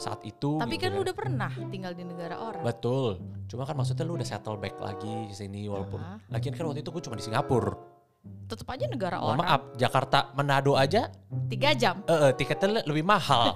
saat 0.00 0.24
itu. 0.24 0.56
Tapi 0.56 0.80
gitu 0.80 0.88
kan 0.88 0.90
lu 0.96 1.00
udah 1.04 1.16
pernah 1.16 1.52
tinggal 1.68 1.92
di 1.92 2.08
negara 2.08 2.40
orang. 2.40 2.64
Betul. 2.64 3.20
Cuma 3.44 3.68
kan 3.68 3.76
maksudnya 3.76 4.08
lu 4.08 4.16
udah 4.16 4.24
settle 4.24 4.56
back 4.56 4.80
lagi 4.80 5.28
di 5.28 5.36
sini 5.36 5.68
walaupun. 5.68 6.00
Ah. 6.00 6.16
Lagian 6.32 6.56
kan 6.56 6.64
waktu 6.64 6.80
itu 6.80 6.88
gue 6.88 7.02
cuma 7.04 7.20
di 7.20 7.24
Singapura. 7.28 7.99
Tetep 8.20 8.66
aja 8.66 8.84
negara 8.84 9.16
Mohon 9.16 9.30
orang. 9.30 9.40
maaf, 9.40 9.62
Jakarta 9.74 10.18
Manado 10.34 10.74
aja 10.74 11.06
Tiga 11.46 11.70
jam. 11.72 12.02
eh 12.04 12.18
eh, 12.20 12.32
tiketnya 12.34 12.82
lebih 12.82 13.02
mahal. 13.02 13.54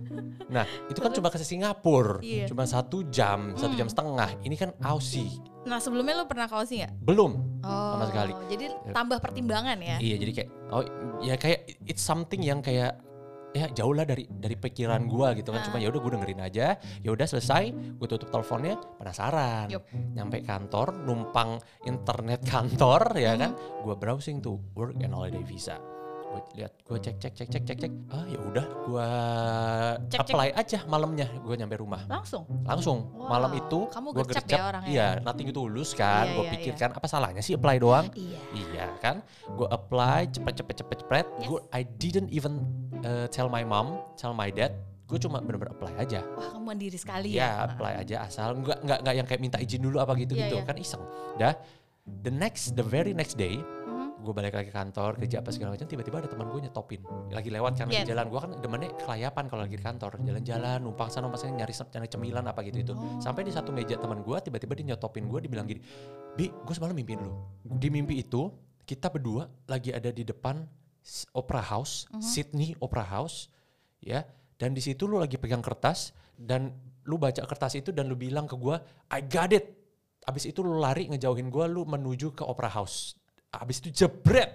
nah, 0.54 0.68
itu 0.86 1.00
kan 1.00 1.10
cuma 1.10 1.32
ke 1.32 1.40
Singapura. 1.40 2.20
Iya. 2.20 2.44
Cuma 2.44 2.64
satu 2.64 3.08
jam, 3.08 3.52
satu 3.54 3.72
Hmm. 3.72 3.80
jam 3.80 3.88
setengah. 3.88 4.28
Ini 4.40 4.54
kan 4.54 4.70
Aussie. 4.80 5.40
Nah 5.64 5.80
sebelumnya 5.80 6.12
lu 6.14 6.28
pernah 6.28 6.44
ke 6.44 6.54
Aussie 6.54 6.84
nggak? 6.84 6.92
Belum. 7.00 7.40
Oh, 7.64 7.96
Sama 7.96 8.04
sekali. 8.06 8.32
Jadi 8.46 8.64
tambah 8.92 9.16
pertimbangan 9.18 9.80
ya. 9.80 9.96
Iya, 9.96 10.16
jadi 10.18 10.32
kayak 10.34 10.48
oh 10.70 10.82
ya 11.20 11.34
kayak 11.34 11.58
it's 11.82 12.00
something 12.00 12.40
yang 12.40 12.60
kayak 12.60 13.00
ya 13.54 13.70
jauh 13.70 13.94
lah 13.94 14.02
dari 14.02 14.26
dari 14.28 14.58
pikiran 14.58 15.06
gua 15.06 15.32
gitu 15.32 15.54
kan. 15.54 15.62
Cuma 15.62 15.78
ya 15.78 15.88
udah 15.94 16.00
gue 16.02 16.12
dengerin 16.18 16.40
aja. 16.42 16.74
Ya 17.00 17.10
udah 17.14 17.24
selesai 17.24 17.70
gue 17.70 18.08
tutup 18.10 18.28
teleponnya 18.28 18.76
penasaran. 18.98 19.70
Yup. 19.70 19.86
nyampe 20.14 20.42
kantor 20.42 20.94
numpang 21.06 21.58
internet 21.86 22.42
kantor 22.46 23.14
ya 23.14 23.32
Hmm. 23.34 23.40
kan 23.40 23.50
gue 23.54 23.94
browsing 23.94 24.38
tuh 24.38 24.58
work 24.74 24.98
and 25.02 25.14
holiday 25.14 25.42
visa 25.42 25.78
gue 26.34 26.42
lihat 26.58 26.72
gue 26.82 26.98
cek 26.98 27.16
cek 27.16 27.32
cek 27.32 27.48
cek 27.48 27.62
cek 27.62 27.78
cek 27.78 27.92
ah 28.10 28.24
ya 28.26 28.38
udah 28.42 28.66
gue 28.84 29.08
Cek, 30.10 30.18
cek. 30.18 30.20
apply 30.26 30.48
aja 30.52 30.78
malamnya 30.84 31.30
gue 31.30 31.54
nyampe 31.54 31.78
rumah 31.78 32.02
Langsung. 32.10 32.42
langsung 32.66 32.98
Wow, 33.14 33.30
malam 33.30 33.50
itu 33.54 33.78
kamu 33.86 34.08
gue 34.10 34.24
gercep 34.26 34.42
gercep 34.42 34.58
ya 34.58 34.62
orangnya 34.66 34.90
iya 34.90 35.06
ya? 35.14 35.22
nothing 35.22 35.48
tulus 35.48 35.94
kan 35.94 36.26
Iya, 36.26 36.34
gue 36.34 36.44
iya, 36.44 36.52
pikirkan 36.58 36.90
apa 36.92 37.06
salahnya 37.06 37.38
sih 37.38 37.54
apply 37.54 37.76
doang 37.78 38.06
Iya. 38.10 38.40
Iya 38.54 38.86
kan, 38.98 39.16
gue 39.46 39.68
apply 39.68 40.30
cepet 40.30 40.54
cepet 40.56 40.74
cepet 40.82 40.96
cepet. 41.02 41.26
Yes. 41.38 41.46
Gue 41.46 41.60
I 41.70 41.82
didn't 41.86 42.30
even 42.30 42.62
uh, 43.00 43.26
tell 43.28 43.46
my 43.46 43.62
mom, 43.62 43.98
tell 44.14 44.30
my 44.30 44.48
dad. 44.48 44.74
Gue 45.04 45.18
cuma 45.18 45.38
bener-bener 45.38 45.70
apply 45.70 45.94
aja. 45.98 46.22
Wah 46.34 46.48
kamu 46.50 46.64
mandiri 46.64 46.96
sekali 46.96 47.34
Iya 47.34 47.44
ya. 47.44 47.50
apply 47.68 47.92
aja 47.98 48.16
asal 48.24 48.56
nggak 48.56 48.78
nggak 48.82 48.98
nggak 49.04 49.14
yang 49.14 49.26
kayak 49.26 49.40
minta 49.40 49.58
izin 49.58 49.82
dulu 49.82 49.98
apa 49.98 50.14
gitu 50.16 50.34
Iya, 50.34 50.42
gitu 50.48 50.56
iya. 50.58 50.64
kan 50.66 50.76
iseng. 50.78 51.02
Dah 51.36 51.54
the 52.22 52.32
next 52.32 52.74
the 52.74 52.84
very 52.84 53.12
next 53.12 53.34
day. 53.36 53.58
Gue 54.24 54.32
balik 54.32 54.56
lagi 54.56 54.72
kantor 54.72 55.20
kerja 55.20 55.38
apa 55.38 55.52
segala 55.52 55.76
macam 55.76 55.84
tiba-tiba 55.84 56.16
ada 56.18 56.26
teman 56.26 56.48
gue 56.48 56.60
nyetopin. 56.64 57.04
Lagi 57.28 57.52
lewat 57.52 57.72
kan 57.76 57.86
lagi 57.86 58.00
Yes. 58.00 58.08
jalan 58.08 58.26
gue 58.26 58.40
kan 58.40 58.50
demennya 58.56 58.90
kelayapan 58.96 59.44
kalau 59.46 59.62
lagi 59.62 59.76
di 59.76 59.84
kantor. 59.84 60.10
Jalan-jalan 60.18 60.78
numpang 60.80 61.08
sana 61.12 61.28
numpang 61.28 61.44
sini 61.44 61.60
nyari 61.60 61.70
nyari 61.70 62.08
cemilan 62.08 62.44
apa 62.48 62.60
gitu 62.64 62.78
itu 62.80 62.92
Oh. 62.96 63.20
sampai 63.20 63.44
di 63.44 63.52
satu 63.52 63.68
meja 63.70 63.94
teman 63.94 64.24
gue 64.24 64.36
tiba-tiba 64.40 64.72
dia 64.72 64.86
nyetopin 64.90 65.28
gue 65.28 65.40
dibilang 65.40 65.68
gini 65.68 65.84
bi 66.32 66.48
gue 66.48 66.74
semalam 66.74 66.96
mimpiin 66.96 67.20
lu. 67.20 67.32
Di 67.62 67.92
mimpi 67.92 68.18
itu 68.18 68.48
kita 68.82 69.12
berdua 69.12 69.44
lagi 69.66 69.92
ada 69.92 70.08
di 70.08 70.24
depan 70.24 70.64
opera 71.30 71.60
house 71.60 72.08
Mhm. 72.10 72.22
Sydney 72.24 72.68
Opera 72.80 73.04
House 73.04 73.52
ya. 74.00 74.24
Dan 74.56 74.72
di 74.72 74.80
situ 74.80 75.04
lu 75.04 75.20
lagi 75.20 75.36
pegang 75.36 75.60
kertas 75.60 76.10
dan 76.34 76.72
lu 77.04 77.20
baca 77.20 77.44
kertas 77.44 77.76
itu 77.76 77.92
dan 77.92 78.08
lu 78.08 78.16
bilang 78.16 78.48
ke 78.48 78.56
gue 78.56 78.72
I 79.10 79.20
got 79.20 79.52
it. 79.52 79.76
Abis 80.24 80.48
itu 80.48 80.64
lu 80.64 80.80
lari 80.80 81.04
ngejauhin 81.04 81.52
gue 81.52 81.64
lu 81.68 81.84
menuju 81.84 82.32
ke 82.32 82.40
Opera 82.40 82.72
House 82.72 83.12
abis 83.56 83.78
itu 83.78 83.88
jebret 83.94 84.50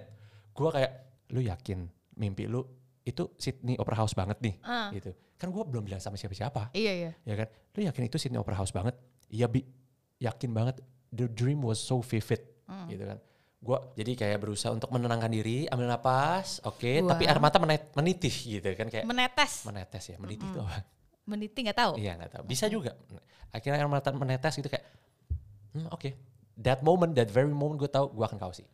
gue 0.50 0.68
kayak 0.68 0.92
lu 1.30 1.40
yakin 1.40 1.86
mimpi 2.14 2.44
lu 2.44 2.60
itu 3.00 3.32
Sydney 3.34 3.76
Opera 3.76 3.96
House 3.96 4.12
banget 4.12 4.38
nih 4.38 4.54
Ah. 4.60 4.90
gitu 4.90 5.10
kan 5.34 5.48
gue 5.48 5.62
belum 5.62 5.82
bilang 5.82 5.98
sama 5.98 6.14
siapa-siapa 6.14 6.72
Iya 6.72 6.92
iya. 6.94 7.12
ya 7.22 7.34
kan 7.36 7.48
lu 7.72 7.80
yakin 7.82 8.02
itu 8.04 8.16
Sydney 8.16 8.36
Opera 8.36 8.56
House 8.56 8.70
banget 8.70 8.92
iya 9.26 9.44
bi 9.44 9.64
yakin 10.18 10.50
banget 10.50 10.82
the 11.08 11.26
dream 11.26 11.60
was 11.60 11.78
so 11.78 12.00
vivid 12.00 12.44
Hmm. 12.64 12.86
gitu 12.86 13.02
kan 13.02 13.18
Gue 13.58 13.76
jadi 13.92 14.16
kayak 14.16 14.38
berusaha 14.40 14.72
untuk 14.72 14.88
menenangkan 14.88 15.28
diri, 15.28 15.68
ambil 15.68 15.84
napas, 15.86 16.64
oke, 16.64 16.80
Buang. 16.80 17.12
tapi 17.12 17.28
air 17.28 17.36
mata 17.36 17.60
menet- 17.60 17.92
menitih 17.92 18.32
gitu 18.32 18.72
kan 18.72 18.88
kayak 18.88 19.04
Menetes. 19.04 19.68
menetes 19.68 20.04
ya, 20.06 20.16
menitih 20.16 20.48
itu 20.48 20.58
apa? 20.58 20.80
Meniti 21.28 21.58
nggak 21.60 21.76
tahu. 21.76 21.92
Iya 22.00 22.16
nggak 22.16 22.30
tahu. 22.32 22.42
Bisa 22.48 22.64
juga. 22.66 22.96
Akhirnya 23.52 23.76
air 23.76 23.84
mata 23.84 24.08
menetes 24.10 24.56
gitu 24.56 24.64
kayak, 24.64 24.80
hmm, 25.76 25.92
oke. 25.92 26.08
That 26.58 26.80
moment, 26.82 27.14
that 27.14 27.30
very 27.30 27.50
moment 27.50 27.78
gue 27.78 27.90
tahu 27.90 28.10
gue 28.10 28.24
akan 28.24 28.38
kausi. 28.38 28.66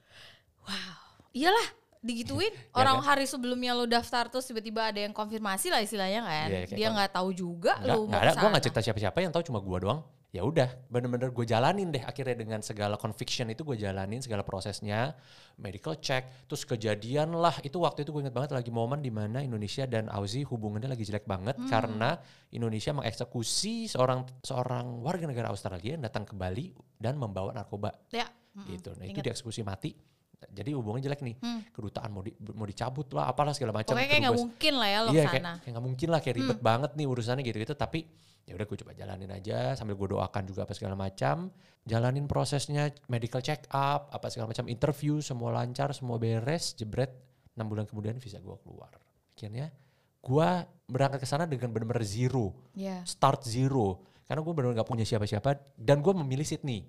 Wow. 0.64 0.96
Iyalah, 1.36 1.66
digituin. 2.00 2.54
Ya 2.76 2.82
Orang 2.82 3.00
kan? 3.02 3.14
hari 3.14 3.24
sebelumnya 3.26 3.72
lu 3.72 3.88
daftar 3.88 4.28
terus 4.28 4.44
tiba-tiba 4.46 4.88
ada 4.92 5.00
yang 5.00 5.12
konfirmasi 5.16 5.72
lah 5.72 5.80
istilahnya 5.80 6.22
kan. 6.24 6.48
Kayak 6.48 6.76
Dia 6.76 6.88
nggak 6.92 7.10
tahu 7.16 7.28
juga 7.32 7.76
nggak 7.80 7.96
mau 7.96 8.20
ada. 8.20 8.32
Gue 8.36 8.48
nggak 8.52 8.64
cerita 8.68 8.80
siapa-siapa 8.84 9.16
yang 9.24 9.32
tahu 9.32 9.44
cuma 9.48 9.58
gue 9.58 9.78
doang. 9.82 10.00
Ya 10.36 10.44
udah, 10.44 10.68
bener-bener 10.92 11.32
gue 11.32 11.48
jalanin 11.48 11.88
deh 11.88 12.04
akhirnya 12.04 12.36
dengan 12.36 12.60
segala 12.60 13.00
conviction 13.00 13.48
itu 13.48 13.64
gue 13.64 13.80
jalanin 13.80 14.20
segala 14.20 14.44
prosesnya, 14.44 15.16
medical 15.56 15.96
check, 15.96 16.28
terus 16.44 16.60
kejadian 16.62 17.32
lah 17.32 17.56
itu 17.64 17.80
waktu 17.80 18.04
itu 18.04 18.12
gue 18.12 18.20
inget 18.20 18.36
banget 18.36 18.52
lagi 18.52 18.68
momen 18.68 19.00
di 19.00 19.08
mana 19.08 19.40
Indonesia 19.40 19.88
dan 19.88 20.12
Aussie 20.12 20.44
hubungannya 20.44 20.92
lagi 20.92 21.08
jelek 21.08 21.24
banget 21.24 21.56
Hmm. 21.56 21.72
karena 21.72 22.20
Indonesia 22.52 22.92
mengeksekusi 22.92 23.88
seorang 23.88 24.28
seorang 24.44 25.00
warga 25.00 25.24
negara 25.24 25.48
Australia 25.48 25.96
yang 25.96 26.04
datang 26.04 26.28
ke 26.28 26.36
Bali 26.36 26.68
dan 27.00 27.16
membawa 27.16 27.56
narkoba 27.56 27.96
Ya. 28.12 28.28
gitu. 28.68 28.92
Nah 28.92 29.08
itu 29.08 29.24
dieksekusi 29.24 29.64
mati. 29.64 29.96
Jadi 30.36 30.76
hubungannya 30.76 31.08
jelek 31.08 31.24
nih. 31.24 31.36
Hmm. 31.40 31.64
Kedutaan 31.72 32.12
mau 32.12 32.20
di, 32.20 32.36
mau 32.52 32.68
dicabut 32.68 33.08
lah, 33.16 33.24
apalah 33.24 33.56
segala 33.56 33.72
macam. 33.72 33.96
Pokoknya 33.96 34.08
kayak 34.12 34.22
nggak 34.28 34.36
mungkin 34.36 34.72
lah 34.76 34.88
ya 34.88 34.98
lo 35.00 35.08
iya 35.10 35.24
ke 35.24 35.40
sana. 35.40 35.52
kayak, 35.56 35.72
nggak 35.72 35.84
mungkin 35.88 36.08
lah 36.12 36.20
kayak 36.20 36.36
ribet 36.36 36.60
banget 36.60 36.90
nih 36.92 37.06
urusannya 37.08 37.40
gitu-gitu 37.40 37.72
tapi 37.72 38.04
ya 38.46 38.54
udah 38.54 38.66
gue 38.66 38.78
coba 38.78 38.94
jalanin 38.94 39.28
aja 39.34 39.74
sambil 39.74 39.98
gue 39.98 40.14
doakan 40.14 40.46
juga 40.46 40.62
apa 40.62 40.72
segala 40.72 40.94
macam. 40.94 41.50
Jalanin 41.86 42.30
prosesnya 42.30 42.94
medical 43.10 43.42
check 43.42 43.66
up 43.74 44.10
apa 44.14 44.30
segala 44.30 44.54
macam 44.54 44.70
interview 44.70 45.18
semua 45.18 45.50
lancar 45.50 45.90
semua 45.90 46.16
beres 46.16 46.78
jebret. 46.78 47.10
Enam 47.58 47.66
bulan 47.66 47.84
kemudian 47.90 48.16
visa 48.22 48.38
gue 48.38 48.56
keluar. 48.62 48.94
Akhirnya 49.34 49.74
gue 50.22 50.48
berangkat 50.86 51.22
ke 51.22 51.28
sana 51.28 51.50
dengan 51.50 51.74
benar-benar 51.74 52.06
zero. 52.06 52.54
Iya. 52.72 53.02
start 53.02 53.42
zero. 53.42 54.06
Karena 54.26 54.42
gue 54.42 54.52
benar-benar 54.54 54.82
nggak 54.82 54.90
punya 54.90 55.06
siapa-siapa 55.06 55.74
dan 55.74 55.98
gue 55.98 56.14
memilih 56.14 56.46
Sydney. 56.46 56.86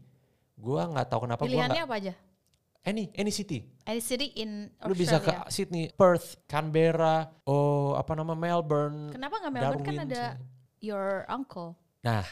Gue 0.57 0.81
nggak 0.81 1.09
tahu 1.09 1.25
kenapa 1.25 1.45
gue 1.45 1.57
nggak 1.57 1.89
apa 1.89 1.97
aja? 1.97 2.13
any 2.87 3.11
any 3.19 3.33
city. 3.33 3.67
Any 3.83 3.99
city 3.99 4.31
in 4.39 4.71
lu 4.87 4.95
bisa 4.95 5.19
ke 5.19 5.27
Australia. 5.27 5.51
Sydney 5.51 5.83
Perth 5.91 6.39
Canberra 6.47 7.27
oh 7.43 7.99
apa 7.99 8.15
nama 8.15 8.31
Melbourne 8.31 9.11
Kenapa 9.11 9.43
nggak 9.43 9.53
Melbourne? 9.53 9.83
Kan 9.83 9.95
Darwin, 9.99 10.07
ada 10.07 10.23
your 10.79 11.25
uncle? 11.27 11.75
Nah, 12.01 12.23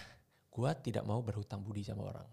gua 0.50 0.72
tidak 0.74 1.04
mau 1.04 1.20
berhutang 1.20 1.62
budi 1.62 1.84
sama 1.84 2.10
orang. 2.12 2.28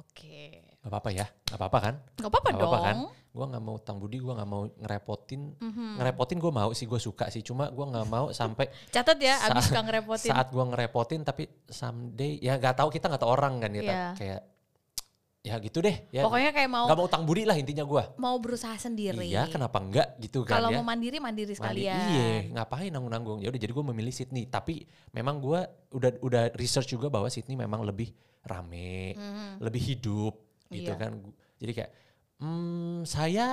Oke. 0.00 0.66
Gak 0.82 0.90
apa-apa 0.90 1.10
ya, 1.14 1.26
gak 1.46 1.58
apa-apa 1.60 1.78
kan? 1.78 1.94
Nggak 2.18 2.30
apa-apa 2.32 2.50
dong. 2.56 2.72
kan? 2.82 2.96
Gua 3.30 3.46
nggak 3.46 3.62
mau 3.62 3.74
hutang 3.78 3.96
budi, 4.02 4.18
gua 4.18 4.34
nggak 4.34 4.50
mau 4.50 4.62
ngerepotin. 4.66 5.40
Mhm. 5.62 6.02
Ngerepotin 6.02 6.38
gue 6.42 6.50
mau 6.50 6.70
sih, 6.74 6.90
gue 6.90 6.98
suka 6.98 7.30
sih. 7.30 7.46
Cuma 7.46 7.70
gua 7.70 7.86
nggak 7.86 8.08
mau 8.10 8.26
sampai 8.34 8.66
Catat 8.94 9.18
ya, 9.22 9.38
abis 9.46 9.70
suka 9.70 9.86
ngerepotin. 9.86 10.30
saat 10.34 10.50
gua 10.50 10.66
ngerepotin, 10.66 11.22
tapi 11.22 11.46
someday 11.70 12.42
ya 12.42 12.58
nggak 12.58 12.74
tahu 12.82 12.90
kita 12.90 13.06
nggak 13.06 13.22
tahu 13.22 13.30
orang 13.30 13.62
kan 13.62 13.70
ya. 13.70 13.82
Iya. 13.86 14.02
Kayak 14.18 14.40
ya 15.40 15.56
gitu 15.56 15.80
deh. 15.80 16.04
Ya, 16.12 16.20
Pokoknya 16.20 16.52
kayak 16.52 16.68
mau 16.68 16.84
nggak 16.84 16.98
mau 16.98 17.06
utang 17.08 17.24
budi 17.24 17.48
lah 17.48 17.56
intinya 17.56 17.80
gua. 17.82 18.12
mau 18.16 18.36
berusaha 18.36 18.76
sendiri. 18.76 19.24
Iya, 19.24 19.48
kenapa 19.48 19.80
enggak 19.80 20.20
gitu 20.20 20.44
kan 20.44 20.60
Kalau 20.60 20.68
ya? 20.68 20.76
mau 20.76 20.84
mandiri 20.84 21.16
mandiri 21.16 21.56
Mandi- 21.56 21.80
sekalian. 21.86 21.96
Iya, 21.96 22.28
ngapain 22.52 22.90
nanggung-nanggung? 22.90 23.40
Ya 23.40 23.48
udah 23.48 23.56
jadi 23.58 23.72
gue 23.72 23.84
memilih 23.86 24.12
Sydney. 24.12 24.44
Tapi 24.46 24.84
memang 25.10 25.40
gue 25.40 25.60
udah 25.90 26.10
udah 26.20 26.42
research 26.54 26.90
juga 26.90 27.08
bahwa 27.08 27.26
Sydney 27.26 27.56
memang 27.56 27.80
lebih 27.82 28.12
rame, 28.42 29.16
Mhm. 29.16 29.60
lebih 29.60 29.82
hidup 29.82 30.34
gitu 30.68 30.92
Iya. 30.92 31.00
kan. 31.00 31.12
Jadi 31.56 31.72
kayak 31.74 31.90
hmm, 32.36 33.04
saya 33.04 33.48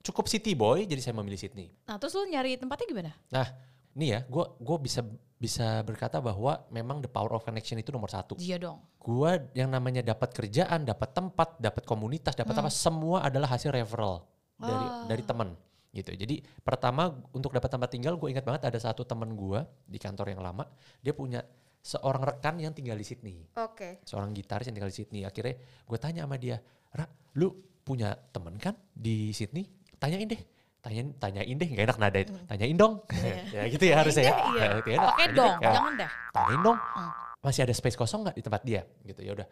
cukup 0.00 0.24
city 0.26 0.52
boy, 0.52 0.84
jadi 0.84 1.00
saya 1.00 1.14
memilih 1.14 1.36
Sydney. 1.36 1.72
Nah 1.82 1.96
terus 1.96 2.12
lu 2.12 2.24
nyari 2.24 2.54
tempatnya 2.54 2.86
gimana? 2.86 3.12
Nah, 3.28 3.48
nih 3.96 4.08
ya, 4.12 4.20
gue 4.28 4.44
gua 4.60 4.76
bisa 4.76 5.00
bisa 5.36 5.84
berkata 5.84 6.16
bahwa 6.20 6.64
memang 6.72 7.04
the 7.04 7.10
power 7.12 7.36
of 7.36 7.44
connection 7.44 7.76
itu 7.76 7.92
nomor 7.92 8.08
satu. 8.08 8.36
Iya 8.40 8.56
dong. 8.56 8.80
Gue 8.96 9.52
yang 9.52 9.68
namanya 9.68 10.00
dapat 10.00 10.32
kerjaan, 10.32 10.88
dapat 10.88 11.12
tempat, 11.12 11.60
dapat 11.60 11.84
komunitas, 11.84 12.32
dapat 12.32 12.56
apa, 12.56 12.72
semua 12.72 13.20
adalah 13.24 13.52
hasil 13.52 13.68
referral 13.72 14.24
dari 14.56 14.86
Ah. 14.88 15.04
dari 15.04 15.22
teman 15.24 15.52
gitu. 15.92 16.12
Jadi 16.12 16.40
pertama 16.64 17.12
untuk 17.32 17.52
dapat 17.52 17.68
tempat 17.68 17.88
tinggal, 17.92 18.16
gue 18.16 18.28
ingat 18.32 18.44
banget 18.44 18.64
ada 18.68 18.78
satu 18.80 19.04
teman 19.04 19.32
gue 19.36 19.60
di 19.84 19.96
kantor 20.00 20.32
yang 20.32 20.40
lama, 20.40 20.64
dia 21.04 21.12
punya 21.12 21.44
seorang 21.80 22.24
rekan 22.24 22.56
yang 22.58 22.72
tinggal 22.72 22.96
di 22.96 23.04
Sydney, 23.06 23.46
Oke. 23.60 24.00
seorang 24.08 24.32
gitaris 24.32 24.66
yang 24.68 24.76
tinggal 24.80 24.90
di 24.92 24.96
Sydney. 24.98 25.22
Akhirnya 25.24 25.54
gue 25.84 25.98
tanya 26.00 26.24
sama 26.24 26.36
dia, 26.40 26.58
Ra, 26.92 27.04
lu 27.36 27.52
punya 27.84 28.16
temen 28.32 28.56
kan 28.58 28.74
di 28.90 29.30
Sydney? 29.30 29.68
Tanyain 30.00 30.26
deh. 30.26 30.55
Tanyain, 30.86 31.10
tanyain 31.18 31.56
deh, 31.58 31.66
gak 31.66 31.82
enak 31.82 31.98
nada 31.98 32.18
itu. 32.22 32.30
Tanyain 32.46 32.76
dong. 32.78 33.02
ya 33.58 33.66
gitu 33.66 33.84
ya 33.84 33.94
harusnya 33.98 34.22
ya. 34.22 34.34
Iya. 34.38 34.62
Ya, 34.62 34.68
gitu 34.78 34.88
ya. 34.88 34.98
Pakai 35.02 35.26
dong, 35.34 35.54
ya 35.58 35.70
jangan 35.74 35.92
dah. 35.98 36.10
tanyain 36.30 36.60
dong 36.62 36.78
Hmm. 36.78 37.10
masih 37.42 37.60
ada 37.62 37.74
space 37.74 37.94
kosong 37.94 38.22
nggak 38.22 38.34
di 38.34 38.42
tempat 38.42 38.62
dia 38.62 38.82
gitu 39.02 39.22
ya 39.22 39.30
udah 39.32 39.46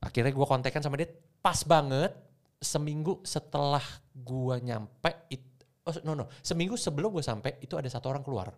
akhirnya 0.00 0.30
gue 0.30 0.46
kontekan 0.46 0.78
sama 0.80 0.94
dia 0.94 1.10
pas 1.38 1.62
banget 1.62 2.14
seminggu 2.56 3.18
setelah 3.22 3.82
gue 4.12 4.54
nyampe 4.60 5.10
it, 5.28 5.42
oh 5.82 5.94
no 6.02 6.14
no 6.14 6.24
seminggu 6.40 6.74
sebelum 6.74 7.10
gue 7.10 7.22
sampai 7.22 7.58
itu 7.58 7.74
ada 7.74 7.86
satu 7.86 8.06
orang 8.06 8.20
keluar 8.20 8.54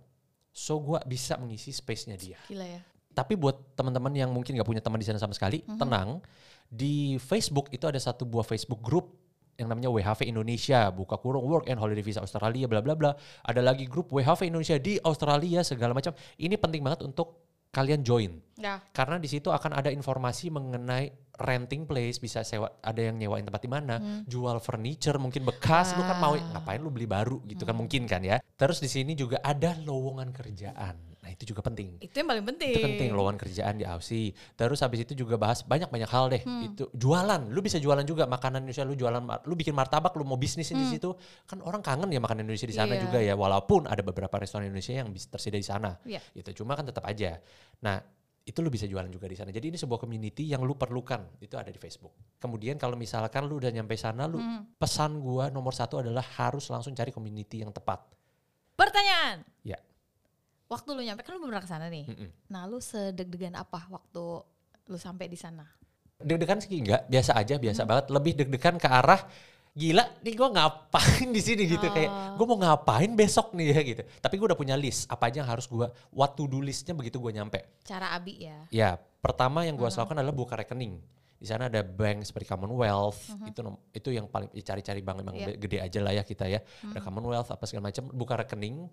so 0.49 0.77
gue 0.79 1.01
bisa 1.05 1.37
mengisi 1.37 1.69
space-nya 1.71 2.17
dia 2.17 2.37
Gila 2.45 2.67
ya. 2.67 2.81
tapi 3.11 3.33
buat 3.33 3.73
teman-teman 3.73 4.13
yang 4.13 4.29
mungkin 4.29 4.57
nggak 4.57 4.67
punya 4.67 4.81
teman 4.81 5.01
di 5.01 5.07
sana 5.07 5.17
sama 5.17 5.33
sekali 5.33 5.65
Mhm. 5.65 5.79
tenang 5.79 6.21
di 6.67 7.17
Facebook 7.17 7.69
itu 7.71 7.85
ada 7.85 7.97
satu 7.97 8.25
buah 8.25 8.45
Facebook 8.45 8.81
group 8.81 9.22
yang 9.61 9.69
namanya 9.69 9.93
WHV 9.93 10.25
Indonesia 10.27 10.89
buka 10.91 11.21
kurung 11.21 11.45
work 11.45 11.69
and 11.69 11.77
holiday 11.77 12.01
visa 12.01 12.25
Australia 12.25 12.65
bla 12.67 12.81
bla 12.81 12.97
bla. 12.97 13.13
Ada 13.45 13.61
lagi 13.61 13.85
grup 13.87 14.09
WHV 14.11 14.49
Indonesia 14.49 14.77
di 14.81 14.97
Australia 15.03 15.61
segala 15.63 15.93
macam. 15.93 16.13
Ini 16.37 16.57
penting 16.57 16.81
banget 16.81 17.05
untuk 17.05 17.45
kalian 17.73 18.05
join. 18.05 18.37
Ya. 18.63 18.79
karena 18.95 19.19
di 19.19 19.27
situ 19.27 19.51
akan 19.51 19.75
ada 19.75 19.91
informasi 19.91 20.53
mengenai 20.53 21.11
renting 21.35 21.83
place 21.89 22.23
bisa 22.23 22.47
sewa 22.47 22.69
ada 22.79 23.01
yang 23.03 23.19
nyewain 23.19 23.43
tempat 23.43 23.59
di 23.59 23.71
mana 23.73 23.99
jual 24.29 24.61
furniture 24.63 25.19
mungkin 25.19 25.43
bekas. 25.43 25.97
Lu 25.99 26.05
kan 26.05 26.21
mau 26.21 26.37
Ah. 26.39 26.43
ngapain 26.55 26.79
lu 26.79 26.93
beli 26.95 27.11
baru 27.11 27.43
gitu 27.49 27.67
kan? 27.67 27.75
Mungkin 27.75 28.07
kan 28.07 28.23
ya. 28.23 28.39
Terus 28.55 28.79
di 28.79 28.87
sini 28.87 29.19
juga 29.19 29.41
ada 29.43 29.75
lowongan 29.83 30.31
kerjaan 30.31 31.12
itu 31.33 31.49
juga 31.49 31.65
penting. 31.65 31.97
Itu 31.99 32.13
yang 32.21 32.29
paling 32.29 32.45
penting. 32.45 32.77
itu 32.77 32.81
penting 32.85 33.09
lowongan 33.17 33.41
kerjaan 33.41 33.81
di 33.81 33.85
Aussie. 33.89 34.31
Terus 34.55 34.85
habis 34.85 35.03
itu 35.03 35.17
juga 35.17 35.41
bahas 35.41 35.65
banyak 35.65 35.89
banyak 35.89 36.11
hal 36.13 36.29
deh. 36.29 36.43
Itu 36.69 36.93
jualan. 36.93 37.49
Lu 37.49 37.65
bisa 37.65 37.81
jualan 37.81 38.05
juga 38.05 38.29
makanan 38.29 38.69
Indonesia 38.69 38.85
lu 38.85 38.95
jualan 38.95 39.23
lu 39.49 39.55
bikin 39.57 39.73
martabak 39.73 40.13
lu 40.15 40.29
mau 40.29 40.37
bisnis 40.37 40.69
di 40.69 40.87
situ. 40.87 41.17
Kan 41.49 41.65
orang 41.65 41.81
kangen 41.81 42.13
ya 42.13 42.21
makan 42.21 42.45
Indonesia 42.45 42.69
di 42.69 42.77
sana 42.77 42.95
Iya. 42.95 43.03
juga 43.03 43.19
ya 43.19 43.35
walaupun 43.35 43.89
ada 43.89 44.05
beberapa 44.05 44.37
restoran 44.37 44.69
Indonesia 44.69 44.93
yang 44.93 45.09
tersedia 45.11 45.59
di 45.59 45.67
sana. 45.67 45.97
Iya. 46.05 46.21
gitu 46.37 46.63
cuma 46.63 46.77
kan 46.77 46.85
tetap 46.85 47.03
aja. 47.09 47.41
Nah 47.83 47.99
itu 48.43 48.59
lu 48.59 48.75
bisa 48.75 48.91
jualan 48.91 49.07
juga 49.07 49.31
di 49.31 49.39
sana. 49.39 49.55
Jadi 49.55 49.71
ini 49.71 49.79
sebuah 49.79 50.03
community 50.03 50.51
yang 50.51 50.67
lu 50.67 50.75
perlukan. 50.75 51.39
Itu 51.39 51.55
ada 51.57 51.71
di 51.71 51.79
Facebook. 51.79 52.11
Kemudian 52.43 52.75
kalau 52.75 52.99
misalkan 52.99 53.47
lu 53.47 53.63
udah 53.63 53.71
nyampe 53.71 53.95
sana 53.95 54.27
lu 54.27 54.43
pesan 54.77 55.23
gua 55.23 55.47
nomor 55.49 55.71
satu 55.73 56.03
adalah 56.03 56.27
harus 56.43 56.67
langsung 56.67 56.91
cari 56.93 57.15
community 57.15 57.63
yang 57.63 57.71
tepat. 57.71 58.03
Pertanyaan. 58.75 59.47
ya 59.63 59.79
Waktu 60.73 60.89
lu 60.97 61.05
nyampe 61.05 61.21
kan 61.21 61.37
lu 61.37 61.45
belum 61.45 61.53
pernah 61.53 61.65
ke 61.65 61.69
sana 61.69 61.87
nih. 61.93 62.09
Mm-mm. 62.09 62.29
Nah, 62.49 62.65
lu 62.65 62.81
sedeg-degan 62.81 63.53
apa 63.61 63.85
waktu 63.93 64.25
lu 64.89 64.97
sampai 64.97 65.29
di 65.29 65.37
sana? 65.37 65.69
deg-degan 66.23 66.59
sih 66.63 66.79
enggak. 66.79 67.03
Biasa 67.11 67.35
aja 67.37 67.55
biasa 67.59 67.83
banget. 67.85 68.07
Lebih 68.09 68.33
deg-degan 68.39 68.79
ke 68.79 68.89
arah 68.89 69.21
gila 69.73 70.05
nih 70.21 70.37
gue 70.37 70.49
ngapain 70.53 71.29
di 71.33 71.43
sini? 71.43 71.63
gitu. 71.67 71.87
Kayak 71.91 72.39
gue 72.39 72.47
mau 72.47 72.59
ngapain 72.61 73.11
besok 73.13 73.53
nih 73.59 73.67
ya? 73.75 73.81
gitu. 73.83 74.03
Tapi 74.23 74.35
gue 74.39 74.47
udah 74.49 74.59
punya 74.59 74.77
list 74.79 75.11
apa 75.11 75.29
aja 75.29 75.43
yang 75.43 75.51
harus 75.51 75.67
gue 75.67 75.87
what 76.15 76.39
to 76.39 76.47
do 76.47 76.63
listnya 76.63 76.95
begitu 76.95 77.19
gue 77.19 77.33
nyampe. 77.35 77.59
Cara 77.85 78.15
Abi 78.15 78.39
ya. 78.39 78.59
ya 78.71 78.91
pertama 79.21 79.67
yang 79.67 79.75
gue 79.75 79.87
lakukan 79.87 80.19
adalah 80.19 80.35
buka 80.35 80.55
rekening 80.59 80.99
di 81.43 81.51
sana 81.51 81.67
ada 81.67 81.83
bank 81.83 82.23
seperti 82.23 82.47
Commonwealth 82.47 83.19
itu 83.43 83.61
nom- 83.61 83.83
itu 83.91 84.09
yang 84.09 84.31
paling 84.31 84.47
ya 84.53 84.63
cari-cari 84.63 85.03
bank 85.03 85.21
bank 85.21 85.35
Iya. 85.35 85.59
gede 85.59 85.79
aja 85.83 85.99
lah 85.99 86.13
ya 86.13 86.23
kita 86.23 86.47
ya 86.47 86.63
ada 86.63 87.03
Commonwealth 87.03 87.51
apa 87.51 87.67
segala 87.67 87.91
macam 87.91 88.07
buka 88.09 88.39
rekening 88.39 88.87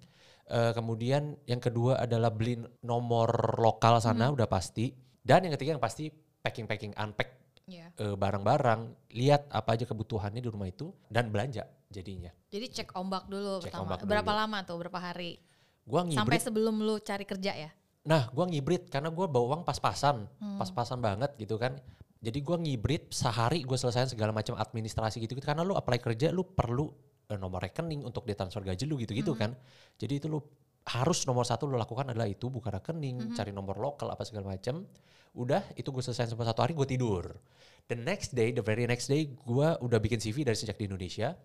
Eh, 0.50 0.74
kemudian 0.74 1.38
yang 1.46 1.62
kedua 1.62 2.02
adalah 2.02 2.34
beli 2.34 2.58
nomor 2.82 3.30
lokal 3.62 4.02
sana 4.02 4.34
udah 4.34 4.50
pasti 4.50 4.90
dan 5.22 5.46
yang 5.46 5.54
ketiga 5.54 5.78
yang 5.78 5.84
pasti 5.84 6.10
packing 6.10 6.66
packing 6.66 6.90
unpack 6.98 7.38
Iya. 7.70 7.94
eh, 7.94 8.18
barang-barang, 8.18 8.82
lihat 9.14 9.46
apa 9.48 9.78
aja 9.78 9.86
kebutuhannya 9.86 10.42
di 10.42 10.50
rumah 10.50 10.66
itu 10.66 10.90
dan 11.06 11.30
belanja 11.30 11.70
jadinya. 11.86 12.34
Jadi 12.50 12.66
cek 12.66 12.98
ombak 12.98 13.30
dulu 13.30 13.62
Cek 13.62 13.70
pertama. 13.70 13.82
ombak 13.86 13.98
dulu. 14.02 14.10
Berapa 14.10 14.32
lama 14.34 14.58
tuh? 14.66 14.78
Berapa 14.82 14.98
hari? 15.00 15.38
Gua 15.86 16.02
Sampai 16.10 16.42
sebelum 16.42 16.82
lu 16.82 16.98
cari 16.98 17.30
kerja 17.30 17.54
ya? 17.54 17.70
Nah, 18.02 18.34
gua 18.34 18.50
ngibrit 18.50 18.90
karena 18.90 19.14
gua 19.14 19.30
bawa 19.30 19.54
uang 19.54 19.62
pas-pasan, 19.62 20.26
Hmm. 20.42 20.58
pas-pasan 20.58 20.98
banget 20.98 21.30
gitu 21.38 21.62
kan. 21.62 21.78
Jadi 22.20 22.40
gua 22.44 22.60
ngibrit 22.60 23.08
sehari 23.10 23.64
gue 23.64 23.78
selesaiin 23.80 24.12
segala 24.12 24.36
macam 24.36 24.60
administrasi 24.60 25.24
gitu, 25.24 25.34
gitu 25.34 25.46
karena 25.46 25.64
lu 25.64 25.72
apply 25.74 25.98
kerja 25.98 26.30
lu 26.30 26.44
perlu 26.44 26.92
eh, 27.26 27.38
nomor 27.38 27.62
rekening 27.62 28.04
untuk 28.04 28.26
ditransfer 28.26 28.60
gaji 28.60 28.84
lu 28.84 29.00
gitu-gitu 29.00 29.32
Hmm. 29.32 29.40
kan. 29.40 29.52
Jadi 29.96 30.14
itu 30.18 30.28
lu 30.28 30.42
harus 30.84 31.24
nomor 31.24 31.46
satu 31.46 31.64
lu 31.64 31.78
lakukan 31.78 32.10
adalah 32.10 32.26
itu 32.26 32.50
buka 32.50 32.74
Hmm. 32.74 32.78
rekening, 32.82 33.16
cari 33.34 33.54
nomor 33.54 33.78
lokal 33.78 34.10
apa 34.10 34.26
segala 34.26 34.52
macam. 34.52 34.84
Udah 35.32 35.62
itu 35.78 35.88
gue 35.88 36.02
selesaiin 36.02 36.28
semua 36.28 36.44
satu 36.44 36.60
hari 36.60 36.74
gue 36.74 36.90
tidur. 36.90 37.38
The 37.86 37.96
next 37.96 38.34
day, 38.34 38.50
the 38.50 38.60
very 38.60 38.84
next 38.84 39.08
day, 39.08 39.30
gue 39.30 39.68
udah 39.78 40.00
bikin 40.00 40.18
CV 40.18 40.42
dari 40.42 40.58
sejak 40.58 40.76
di 40.76 40.90
Indonesia. 40.90 41.38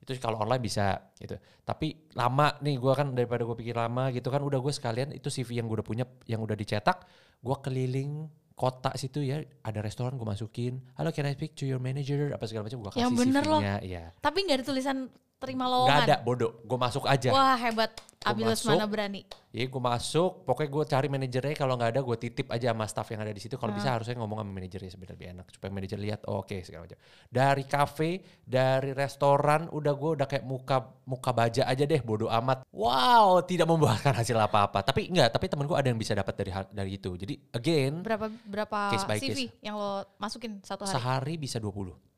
itu 0.00 0.16
kalau 0.16 0.40
online 0.42 0.64
bisa 0.64 1.12
gitu 1.20 1.36
tapi 1.62 2.08
lama 2.16 2.56
nih 2.64 2.80
gua 2.80 2.96
kan 2.96 3.12
daripada 3.12 3.44
gue 3.44 3.52
pikir 3.54 3.76
lama 3.76 4.08
gitu 4.10 4.32
kan 4.32 4.40
udah 4.42 4.56
gue 4.58 4.72
sekalian 4.72 5.12
itu 5.12 5.28
CV 5.28 5.60
yang 5.60 5.68
gue 5.68 5.76
udah 5.78 5.86
punya 5.86 6.08
yang 6.24 6.40
udah 6.42 6.56
dicetak 6.56 7.04
gua 7.44 7.60
keliling 7.62 8.26
kota 8.60 8.92
situ 8.92 9.24
ya 9.24 9.40
ada 9.64 9.80
restoran 9.80 10.20
gue 10.20 10.28
masukin 10.28 10.84
halo 10.92 11.08
can 11.08 11.24
I 11.24 11.32
speak 11.32 11.56
to 11.56 11.64
your 11.64 11.80
manager 11.80 12.28
apa 12.28 12.44
segala 12.44 12.68
macam 12.68 12.84
gue 12.84 12.90
kasih 12.92 13.00
Yang 13.00 13.14
bener 13.16 13.44
loh. 13.48 13.56
CV-nya 13.56 13.74
ya 13.80 14.04
Tapi 14.20 14.38
nggak 14.44 14.56
ada 14.60 14.66
tulisan 14.68 14.96
terima 15.40 15.64
lowongan. 15.66 16.04
ada 16.04 16.16
bodoh 16.20 16.60
gue 16.60 16.78
masuk 16.78 17.08
aja 17.08 17.32
Wah 17.32 17.56
hebat. 17.56 17.90
Masuk. 18.20 18.68
mana 18.68 18.84
berani. 18.84 19.24
Iya 19.48 19.72
gue 19.72 19.80
masuk, 19.80 20.44
pokoknya 20.44 20.68
gue 20.68 20.84
cari 20.92 21.08
manajernya 21.08 21.56
kalau 21.56 21.80
nggak 21.80 21.96
ada 21.96 22.00
gue 22.04 22.16
titip 22.20 22.52
aja 22.52 22.76
sama 22.76 22.84
staff 22.84 23.08
yang 23.08 23.24
ada 23.24 23.32
di 23.32 23.40
situ. 23.40 23.56
Kalau 23.56 23.72
bisa 23.72 23.96
harusnya 23.96 24.20
ngomong 24.20 24.44
sama 24.44 24.52
manajernya 24.60 24.90
sebenarnya 24.92 25.16
lebih 25.16 25.28
enak 25.32 25.46
supaya 25.48 25.70
manajer 25.72 25.96
lihat 25.96 26.20
oh, 26.28 26.44
oke 26.44 26.52
segala 26.60 26.84
macam. 26.84 27.00
Dari 27.32 27.64
kafe, 27.64 28.10
dari 28.44 28.92
restoran 28.92 29.72
udah 29.72 29.92
gue 29.96 30.10
udah 30.20 30.26
kayak 30.28 30.44
muka 30.44 30.84
muka 31.08 31.30
baja 31.32 31.64
aja 31.64 31.88
deh 31.88 32.00
bodoh 32.04 32.28
amat. 32.28 32.68
Wow, 32.76 33.40
tidak 33.48 33.64
membuahkan 33.72 34.12
hasil 34.20 34.36
apa-apa. 34.36 34.84
Tapi 34.84 35.08
enggak, 35.08 35.32
tapi 35.32 35.48
temen 35.48 35.64
gue 35.64 35.76
ada 35.80 35.88
yang 35.88 35.96
bisa 35.96 36.12
dapat 36.12 36.36
dari 36.36 36.52
dari 36.76 36.90
itu. 37.00 37.10
Jadi 37.16 37.34
again, 37.56 38.04
Berapa 38.04 38.28
berapa 38.44 38.92
Case 38.92 39.08
by 39.08 39.16
CV 39.16 39.48
yang 39.64 39.80
lo 39.80 40.04
masukin 40.20 40.60
satu 40.60 40.84
hari? 40.84 40.92
sehari 40.92 41.34
bisa 41.40 41.56
20. 41.56 42.09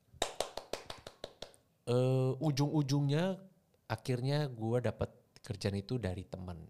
Eh 1.85 2.31
ujung-ujungnya 2.39 3.35
akhirnya 3.87 4.47
gue 4.47 4.79
dapat 4.81 5.11
kerjaan 5.41 5.77
itu 5.77 5.99
dari 5.99 6.23
teman. 6.25 6.62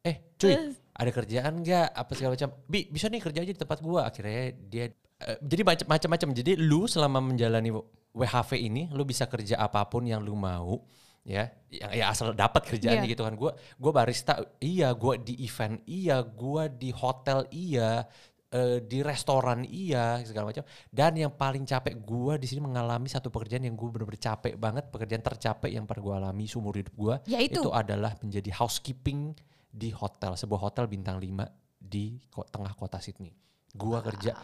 Eh, 0.00 0.32
cuy, 0.34 0.54
ada 0.90 1.10
kerjaan 1.10 1.60
nggak? 1.60 1.88
Apa 1.92 2.12
segala 2.14 2.32
macam? 2.32 2.50
Bi, 2.64 2.88
bisa 2.88 3.10
nih 3.10 3.20
kerja 3.20 3.42
aja 3.42 3.52
di 3.52 3.58
tempat 3.58 3.78
gue. 3.78 4.00
Akhirnya 4.00 4.42
dia 4.64 4.84
eh, 5.20 5.36
jadi 5.42 5.62
macam- 5.66 5.88
macam-macam. 5.90 6.28
Jadi 6.32 6.52
lu 6.56 6.86
selama 6.86 7.20
menjalani 7.20 7.68
WHV 8.10 8.50
ini, 8.56 8.82
lu 8.88 9.04
bisa 9.04 9.26
kerja 9.26 9.58
apa 9.58 9.84
pun 9.84 10.06
yang 10.06 10.22
lu 10.22 10.32
mau 10.32 10.80
ya 11.20 11.52
yang 11.68 11.92
ya 11.92 12.04
asal 12.08 12.32
dapat 12.32 12.64
kerjaannya 12.64 13.04
Iya. 13.04 13.12
gitu 13.12 13.28
kan 13.28 13.36
gue 13.36 13.52
gue 13.52 13.92
barista 13.92 14.40
iya 14.56 14.88
gue 14.96 15.20
di 15.20 15.44
event 15.44 15.76
iya 15.84 16.24
gue 16.24 16.62
di 16.80 16.88
hotel 16.96 17.44
iya 17.52 18.08
eh, 18.50 18.78
di 18.82 18.98
restoran 19.00 19.62
iya 19.62 20.18
segala 20.20 20.50
macam. 20.50 20.66
Dan 20.90 21.14
yang 21.14 21.32
paling 21.32 21.62
capek 21.62 21.94
gue 21.96 22.34
di 22.36 22.46
sini 22.46 22.60
mengalami 22.60 23.06
satu 23.06 23.30
pekerjaan 23.30 23.62
yang 23.62 23.78
gue 23.78 23.88
benar-benar 23.88 24.18
capek 24.18 24.54
banget 24.58 24.90
pekerjaan 24.90 25.22
tercapek 25.22 25.70
yang 25.70 25.86
pernah 25.86 26.02
gue 26.02 26.14
alami 26.18 26.44
seumur 26.44 26.74
hidup 26.74 26.94
gue 26.94 27.14
Yaitu? 27.30 27.70
adalah 27.70 28.18
menjadi 28.18 28.50
housekeeping 28.50 29.34
di 29.70 29.94
hotel 29.94 30.34
sebuah 30.34 30.66
hotel 30.66 30.90
bintang 30.90 31.22
5 31.22 31.46
di 31.78 32.18
ko- 32.26 32.46
tengah 32.46 32.74
kota 32.74 32.98
Sydney. 32.98 33.30
Gue 33.70 33.98
kerja 34.02 34.34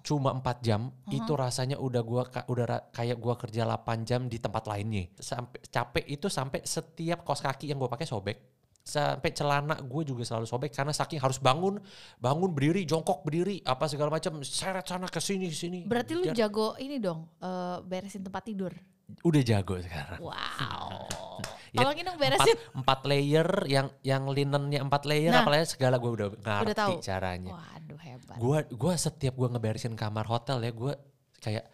cuma 0.00 0.32
4 0.32 0.64
jam 0.64 0.88
itu 1.08 1.32
rasanya 1.36 1.76
udah 1.76 2.00
gua 2.00 2.24
ka- 2.24 2.48
udah 2.48 2.88
kayak 2.88 3.20
gua 3.20 3.36
kerja 3.36 3.68
8 3.68 4.04
jam 4.04 4.28
di 4.28 4.40
tempat 4.40 4.64
lainnya. 4.64 5.08
Sampai 5.16 5.60
capek 5.64 6.04
itu 6.08 6.28
sampai 6.28 6.64
setiap 6.64 7.20
kaos 7.20 7.40
kaki 7.40 7.68
yang 7.68 7.76
gua 7.76 7.88
pakai 7.88 8.08
sobek 8.08 8.59
sampai 8.82 9.30
celana 9.30 9.76
gue 9.76 10.02
juga 10.02 10.22
selalu 10.22 10.44
sobek 10.44 10.70
karena 10.70 10.90
saking 10.90 11.16
harus 11.16 11.36
bangun 11.36 11.78
bangun 12.16 12.48
berdiri 12.48 12.82
jongkok 12.82 13.20
berdiri 13.20 13.60
apa 13.60 13.84
segala 13.84 14.08
macam 14.10 14.40
seret 14.40 14.82
sana 14.82 15.04
ke 15.04 15.18
sini 15.18 15.46
sini 15.48 15.84
Berarti 15.84 16.12
lu 16.12 16.24
Ja- 16.26 16.44
jago 16.44 16.74
ini 16.76 16.96
dong, 16.96 17.28
eh, 17.38 17.76
beresin 17.82 18.20
tempat 18.20 18.42
tidur. 18.42 18.72
udah 19.20 19.42
jago 19.42 19.74
sekarang 19.76 20.18
Wow. 20.18 21.06
Ya, 21.70 21.86
Tolongin 21.86 22.02
dong 22.02 22.18
empat, 22.18 22.30
beresin. 22.34 22.56
empat 22.72 23.00
layer 23.04 23.48
yang 23.64 23.86
yang 24.02 24.26
linennya 24.26 24.80
empat 24.80 25.06
layer 25.06 25.30
Nah. 25.30 25.46
apalagi 25.46 25.70
segala 25.70 25.96
gue 25.96 26.10
udah 26.10 26.28
Udah 26.32 26.54
ngerti 26.62 26.74
tahu. 26.74 26.94
caranya 26.98 27.52
Waduh 27.54 28.00
hebat. 28.00 28.36
gua 28.36 28.58
gua 28.66 28.94
setiap 28.96 29.34
gua 29.34 29.48
ngeberesin 29.48 29.94
kamar 29.94 30.26
hotel 30.26 30.58
ya 30.58 30.72
gua 30.72 30.98
kayak 31.38 31.70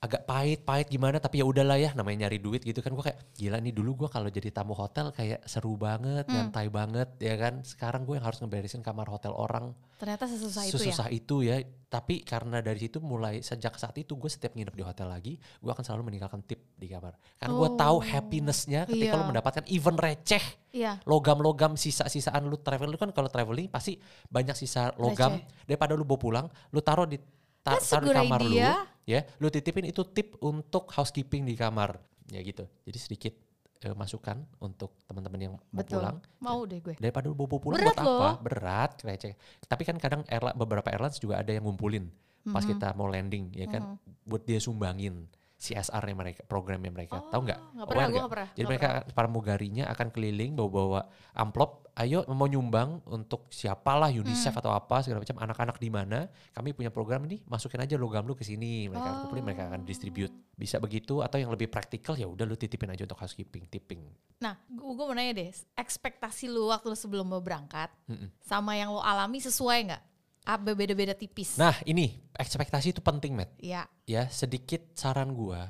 agak 0.00 0.24
pahit-pahit 0.24 0.88
gimana 0.88 1.20
tapi 1.20 1.38
ya 1.38 1.44
udahlah 1.44 1.76
ya 1.76 1.92
namanya 1.92 2.24
nyari 2.24 2.40
duit 2.40 2.64
gitu 2.64 2.80
kan 2.80 2.96
gua 2.96 3.04
kayak 3.04 3.20
gila 3.36 3.60
nih 3.60 3.68
dulu 3.68 3.90
gua 3.94 4.08
kalau 4.08 4.32
jadi 4.32 4.48
tamu 4.48 4.72
hotel 4.72 5.12
kayak 5.12 5.44
seru 5.44 5.76
banget 5.76 6.24
Hmm. 6.24 6.48
nyantai 6.48 6.72
banget 6.72 7.08
ya 7.20 7.36
kan 7.36 7.60
sekarang 7.60 8.02
gue 8.02 8.16
yang 8.16 8.24
harus 8.24 8.40
ngeberesin 8.40 8.80
kamar 8.80 9.04
hotel 9.06 9.32
orang 9.32 9.76
Ternyata 10.00 10.24
sesusah 10.24 10.64
itu 10.64 10.80
ya. 10.80 11.04
itu 11.12 11.36
ya 11.44 11.56
tapi 11.86 12.24
karena 12.24 12.64
dari 12.64 12.80
situ 12.80 12.96
mulai 12.98 13.44
sejak 13.44 13.76
saat 13.76 13.92
itu 13.94 14.16
gue 14.16 14.26
setiap 14.26 14.56
nginep 14.56 14.72
di 14.72 14.80
hotel 14.80 15.04
lagi 15.04 15.36
gue 15.36 15.68
akan 15.68 15.84
selalu 15.84 16.08
meninggalkan 16.08 16.40
tip 16.40 16.64
di 16.74 16.88
kamar 16.88 17.12
karena 17.36 17.52
gue 17.52 17.68
tahu 17.76 17.96
happinessnya 18.00 18.80
ketika 18.86 19.12
Iya. 19.12 19.20
lu 19.20 19.24
mendapatkan 19.28 19.64
event 19.68 19.98
receh 19.98 20.44
Iya. 20.72 20.92
logam-logam 21.04 21.76
sisa-sisaan 21.76 22.46
lu 22.46 22.56
travel 22.56 22.88
lu 22.88 22.96
kan 22.96 23.12
kalau 23.12 23.28
traveling 23.28 23.68
pasti 23.68 24.00
banyak 24.26 24.54
sisa 24.54 24.96
logam 24.96 25.36
daripada 25.66 25.92
lu 25.92 26.06
bawa 26.06 26.16
pulang 26.16 26.46
lu 26.70 26.80
taruh 26.80 27.04
di 27.04 27.20
ta- 27.60 27.76
That's 27.76 27.88
taruh 27.88 28.06
di 28.06 28.16
kamar 28.16 28.40
lu 28.40 28.50
idea. 28.50 28.72
ya 29.04 29.20
lu 29.36 29.48
titipin 29.48 29.84
itu 29.84 30.02
tip 30.06 30.38
untuk 30.40 30.88
housekeeping 30.88 31.42
di 31.42 31.54
kamar 31.54 31.98
ya 32.26 32.40
gitu 32.40 32.64
jadi 32.82 32.98
sedikit 32.98 33.34
eh, 33.80 33.92
masukan 33.92 34.38
untuk 34.58 34.96
teman-teman 35.04 35.40
yang 35.40 35.52
mau 35.52 35.62
Betul. 35.74 35.98
pulang 35.98 36.16
Mau 36.38 36.58
deh 36.62 36.78
gue. 36.78 36.94
daripada 36.96 37.26
lu 37.26 37.34
bawa 37.34 37.48
pulang 37.52 37.76
Berat 37.76 37.86
buat 37.86 37.98
apa 37.98 38.06
loh. 38.06 38.34
berat 38.38 38.92
receh 39.02 39.32
tapi 39.62 39.82
kan 39.82 39.96
kadang 39.96 40.22
airline, 40.26 40.54
beberapa 40.54 40.88
airlines 40.88 41.16
juga 41.16 41.36
ada 41.36 41.50
yang 41.50 41.64
ngumpulin 41.64 42.08
pas 42.42 42.60
Mm-hmm. 42.60 42.70
kita 42.72 42.88
mau 42.94 43.04
landing 43.04 43.52
ya 43.52 43.66
kan 43.66 44.00
buat 44.22 44.40
dia 44.42 44.56
sumbangin 44.56 45.28
CSR-nya 45.60 46.16
mereka, 46.16 46.40
programnya 46.48 46.88
mereka. 46.88 47.20
Tahu 47.28 47.40
nggak? 47.44 47.60
nggak 47.76 47.84
Aware 47.84 48.08
nggak? 48.08 48.48
Jadi 48.56 48.64
nggak 48.64 48.70
mereka 48.72 48.88
pramugarinya 49.12 49.84
akan 49.92 50.08
keliling 50.08 50.56
bawa-bawa 50.56 51.04
amplop, 51.36 51.92
ayo 52.00 52.24
mau 52.32 52.48
nyumbang 52.48 53.04
untuk 53.04 53.52
siapalah 53.52 54.08
UNICEF 54.08 54.56
Hmm. 54.56 54.60
atau 54.64 54.72
apa 54.72 55.04
segala 55.04 55.20
macam 55.20 55.36
anak-anak 55.36 55.76
di 55.76 55.92
mana, 55.92 56.32
kami 56.56 56.72
punya 56.72 56.88
program 56.88 57.28
ini, 57.28 57.44
masukin 57.44 57.84
aja 57.84 58.00
logam 58.00 58.24
lu 58.24 58.32
ke 58.32 58.40
sini, 58.40 58.88
mereka 58.88 59.04
Oh. 59.04 59.16
kumpulin, 59.28 59.44
mereka 59.44 59.68
akan 59.68 59.84
distribute. 59.84 60.32
Bisa 60.56 60.80
begitu 60.80 61.20
atau 61.20 61.36
yang 61.36 61.52
lebih 61.52 61.68
praktikal 61.68 62.16
ya 62.16 62.24
udah 62.24 62.48
lu 62.48 62.56
titipin 62.56 62.88
aja 62.88 63.04
untuk 63.04 63.20
housekeeping, 63.20 63.68
tipping. 63.68 64.00
Nah, 64.40 64.56
gue 64.64 65.04
mau 65.04 65.12
nanya 65.12 65.44
deh, 65.44 65.52
ekspektasi 65.76 66.48
lu 66.48 66.72
waktu 66.72 66.88
lu 66.88 66.96
sebelum 66.96 67.28
mau 67.28 67.44
berangkat 67.44 67.92
sama 68.40 68.80
yang 68.80 68.96
lo 68.96 69.04
alami 69.04 69.44
sesuai 69.44 69.92
nggak? 69.92 70.02
Apa 70.44 70.72
beda-beda 70.72 71.12
tipis? 71.12 71.60
Nah, 71.60 71.76
ini 71.84 72.16
ekspektasi 72.32 72.96
itu 72.96 73.00
penting, 73.04 73.36
Matt. 73.36 73.52
ya, 73.60 73.84
Ya, 74.08 74.26
sedikit 74.32 74.80
saran 74.96 75.36
gua. 75.36 75.68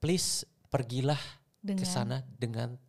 Please 0.00 0.48
pergilah 0.72 1.20
ke 1.60 1.84
sana 1.84 2.24
dengan 2.40 2.80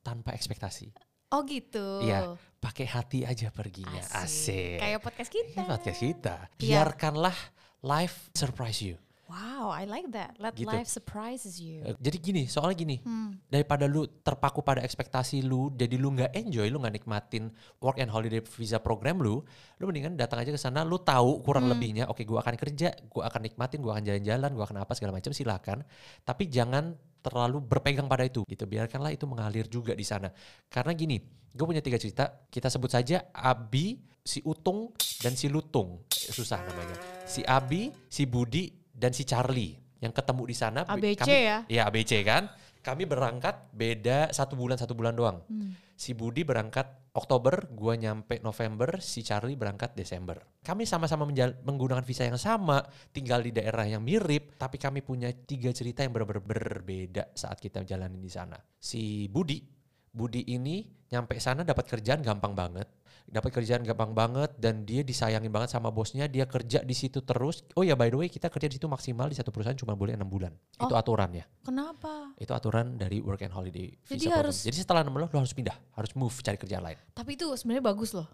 tanpa 0.00 0.32
ekspektasi. 0.32 0.92
oh 1.34 1.42
gitu. 1.44 2.06
Iya, 2.06 2.38
pakai 2.62 2.86
hati 2.86 3.26
aja 3.26 3.50
perginya. 3.50 4.00
Asik. 4.22 4.78
Kayak 4.80 5.00
podcast 5.02 5.30
kita. 5.34 5.58
Ini 5.60 5.66
podcast 5.66 6.00
kita. 6.00 6.36
Iya. 6.62 6.78
Biarkanlah 6.80 7.36
life 7.82 8.30
surprise 8.32 8.80
you. 8.80 8.96
Wow, 9.24 9.72
I 9.72 9.88
like 9.88 10.12
that. 10.12 10.36
Let 10.36 10.52
Gitu. 10.52 10.68
life 10.68 10.84
surprises 10.84 11.56
you. 11.56 11.80
Eh, 11.80 11.96
Jadi 11.96 12.20
gini, 12.20 12.42
soalnya 12.44 12.76
gini, 12.76 12.96
Hmm. 13.00 13.40
daripada 13.48 13.88
lu 13.88 14.04
terpaku 14.04 14.60
pada 14.60 14.84
ekspektasi 14.84 15.40
lu, 15.40 15.72
jadi 15.72 15.96
lu 15.96 16.12
nggak 16.12 16.36
enjoy, 16.36 16.68
lu 16.68 16.76
nggak 16.76 17.00
nikmatin 17.00 17.48
work 17.80 17.96
and 18.04 18.12
holiday 18.12 18.44
visa 18.44 18.76
program 18.76 19.24
lu, 19.24 19.40
lu 19.80 19.84
mendingan 19.88 20.20
datang 20.20 20.44
aja 20.44 20.52
ke 20.52 20.60
sana, 20.60 20.84
lu 20.84 21.00
tahu 21.00 21.40
kurang 21.40 21.64
Hmm. 21.64 21.72
lebihnya, 21.72 22.04
oke 22.06 22.20
gua 22.28 22.44
akan 22.44 22.54
kerja, 22.60 22.92
gua 23.08 23.32
akan 23.32 23.40
nikmatin, 23.48 23.80
gua 23.80 23.96
akan 23.96 24.04
jalan-jalan, 24.04 24.50
gua 24.52 24.64
akan 24.68 24.78
apa 24.84 24.92
segala 24.92 25.16
macam, 25.16 25.32
silakan. 25.32 25.78
Tapi 26.20 26.44
jangan 26.52 26.92
terlalu 27.24 27.64
berpegang 27.64 28.04
pada 28.04 28.28
itu, 28.28 28.44
gitu. 28.44 28.68
Biarkanlah 28.68 29.08
itu 29.08 29.24
mengalir 29.24 29.64
juga 29.72 29.96
di 29.96 30.04
sana. 30.04 30.28
Karena 30.68 30.92
gini, 30.92 31.16
gue 31.48 31.64
punya 31.64 31.80
tiga 31.80 31.96
cerita, 31.96 32.28
kita 32.52 32.68
sebut 32.68 32.92
saja 32.92 33.32
Abi, 33.32 33.96
si 34.20 34.44
Utung, 34.44 34.92
dan 35.24 35.32
si 35.32 35.48
Lutung. 35.48 36.04
Susah 36.12 36.60
namanya. 36.60 37.24
Si 37.24 37.40
Abi, 37.40 37.88
si 38.12 38.28
Budi, 38.28 38.68
dan 38.94 39.10
si 39.10 39.26
Charlie 39.26 39.74
yang 39.98 40.14
ketemu 40.14 40.42
di 40.46 40.56
sana. 40.56 40.80
ABC 40.86 41.26
Kami- 41.26 41.44
ya? 41.44 41.58
Iya 41.66 41.82
ABC 41.90 42.22
kan. 42.22 42.48
Kami 42.84 43.08
berangkat 43.08 43.72
beda 43.72 44.28
satu 44.30 44.54
bulan 44.54 44.76
satu 44.76 44.92
bulan 44.92 45.16
doang. 45.16 45.40
Hmm. 45.48 45.72
Si 45.94 46.12
Budi 46.12 46.44
berangkat 46.44 47.14
Oktober, 47.14 47.70
gua 47.70 47.94
nyampe 47.94 48.42
November, 48.42 48.98
si 48.98 49.22
Charlie 49.22 49.54
berangkat 49.54 49.94
Desember. 49.94 50.42
Kami 50.60 50.82
sama-sama 50.84 51.24
menggunakan 51.62 52.02
visa 52.02 52.26
yang 52.26 52.36
sama, 52.36 52.82
tinggal 53.14 53.40
di 53.40 53.54
daerah 53.54 53.86
yang 53.86 54.02
mirip, 54.02 54.58
tapi 54.58 54.76
kami 54.76 55.00
punya 55.06 55.30
tiga 55.30 55.70
cerita 55.70 56.02
yang 56.02 56.10
benar-benar 56.10 56.42
berbeda 56.42 57.30
saat 57.32 57.62
kita 57.62 57.86
jalanin 57.86 58.18
di 58.18 58.28
sana. 58.28 58.58
Si 58.76 59.30
Budi, 59.30 59.62
Budi 60.10 60.42
ini 60.50 60.82
nyampe 61.14 61.38
sana 61.38 61.62
dapat 61.62 61.86
kerjaan 61.86 62.20
gampang 62.20 62.58
banget. 62.58 62.90
Dapat 63.26 63.50
kerjaan 63.52 63.80
gampang 63.80 64.12
banget 64.12 64.52
dan 64.56 64.82
dia 64.82 65.00
disayangin 65.00 65.48
banget 65.48 65.68
sama 65.68 65.88
bosnya, 65.88 66.24
dia 66.24 66.44
kerja 66.44 66.80
di 66.80 66.92
situ 66.92 67.20
terus. 67.20 67.64
Oh 67.74 67.82
ya 67.82 67.92
by 67.92 68.06
the 68.06 68.16
way, 68.16 68.28
kita 68.28 68.46
kerja 68.46 68.68
di 68.68 68.76
situ 68.76 68.86
maksimal 68.86 69.26
di 69.26 69.34
satu 69.34 69.50
perusahaan 69.50 69.74
cuma 69.74 69.92
boleh 69.92 70.14
enam 70.14 70.26
bulan. 70.26 70.52
Itu 70.72 70.88
Oh. 70.88 70.96
aturannya. 70.96 71.44
Kenapa? 71.60 72.36
Itu 72.36 72.52
aturan 72.52 72.94
dari 72.94 73.18
work 73.18 73.40
and 73.40 73.50
holiday 73.50 73.90
visa 73.90 74.10
Jadi 74.10 74.24
program. 74.24 74.40
harus- 74.44 74.62
Jadi 74.62 74.76
setelah 74.76 75.00
enam 75.02 75.12
bulan 75.12 75.26
lo 75.26 75.38
harus 75.38 75.52
pindah, 75.52 75.76
harus 75.92 76.12
move 76.14 76.34
cari 76.36 76.56
kerjaan 76.56 76.84
lain. 76.84 76.98
Tapi 77.10 77.30
itu 77.34 77.46
sebenarnya 77.50 77.84
bagus 77.84 78.12
loh. 78.12 78.28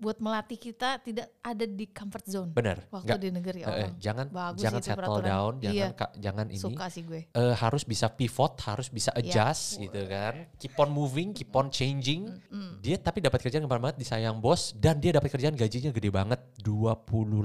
Buat 0.00 0.16
melatih 0.18 0.56
kita 0.56 0.96
tidak 0.98 1.28
ada 1.38 1.62
di 1.62 1.84
comfort 1.86 2.24
zone. 2.24 2.50
Benar. 2.50 2.88
Waktu 2.88 3.04
Nggak, 3.04 3.20
di 3.20 3.28
negeri 3.30 3.58
eh, 3.58 3.62
eh, 3.62 3.68
orang. 3.70 3.92
jangan 3.94 4.26
Bagus 4.26 4.60
jangan 4.60 4.80
settle 4.80 4.96
peraturan. 4.98 5.28
down, 5.28 5.52
jangan 5.60 5.76
Iya. 5.76 5.88
ka- 5.92 6.14
jangan 6.16 6.46
ini. 6.48 6.56
Suka 6.58 6.84
sih 6.86 7.02
gue. 7.02 7.20
eh, 7.28 7.54
harus 7.54 7.82
bisa 7.84 8.06
pivot, 8.08 8.56
harus 8.62 8.88
bisa 8.88 9.12
Iya. 9.12 9.20
adjust 9.46 9.76
gitu 9.78 10.00
kan. 10.06 10.34
Keep 10.56 10.74
on 10.74 10.90
moving, 10.90 11.28
keep 11.30 11.52
on 11.52 11.68
changing. 11.68 12.32
Dia 12.78 12.96
tapi 12.96 13.20
dapat 13.20 13.38
kerjaan 13.38 13.60
gampang 13.62 13.78
banget 13.82 14.00
disayang 14.00 14.40
bos 14.40 14.72
dan 14.74 14.96
dia 14.96 15.12
dapat 15.12 15.28
kerjaan 15.28 15.52
gajinya 15.52 15.90
gede 15.90 16.08
banget 16.08 16.40
28 16.56 17.44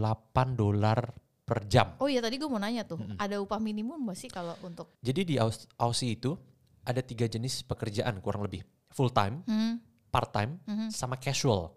dolar 0.53 1.11
per 1.41 1.59
jam. 1.65 1.93
Oh 1.97 2.07
iya 2.07 2.19
tadi 2.19 2.35
gue 2.35 2.47
mau 2.47 2.57
nanya 2.57 2.81
tuh, 2.83 2.97
ada 3.15 3.37
upah 3.37 3.59
minimum 3.59 4.01
gak 4.05 4.17
sih 4.17 4.27
kalau 4.27 4.57
untuk 4.61 4.95
Jadi 4.99 5.21
di 5.23 5.35
Aus- 5.35 5.67
Aussie 5.75 6.15
itu 6.15 6.33
ada 6.81 6.99
tiga 6.99 7.25
jenis 7.25 7.61
pekerjaan 7.61 8.17
kurang 8.19 8.41
lebih. 8.41 8.63
Full 8.89 9.11
time, 9.11 9.43
hmm, 9.43 9.73
part 10.07 10.31
time, 10.31 10.57
sama 10.89 11.15
casual. 11.15 11.75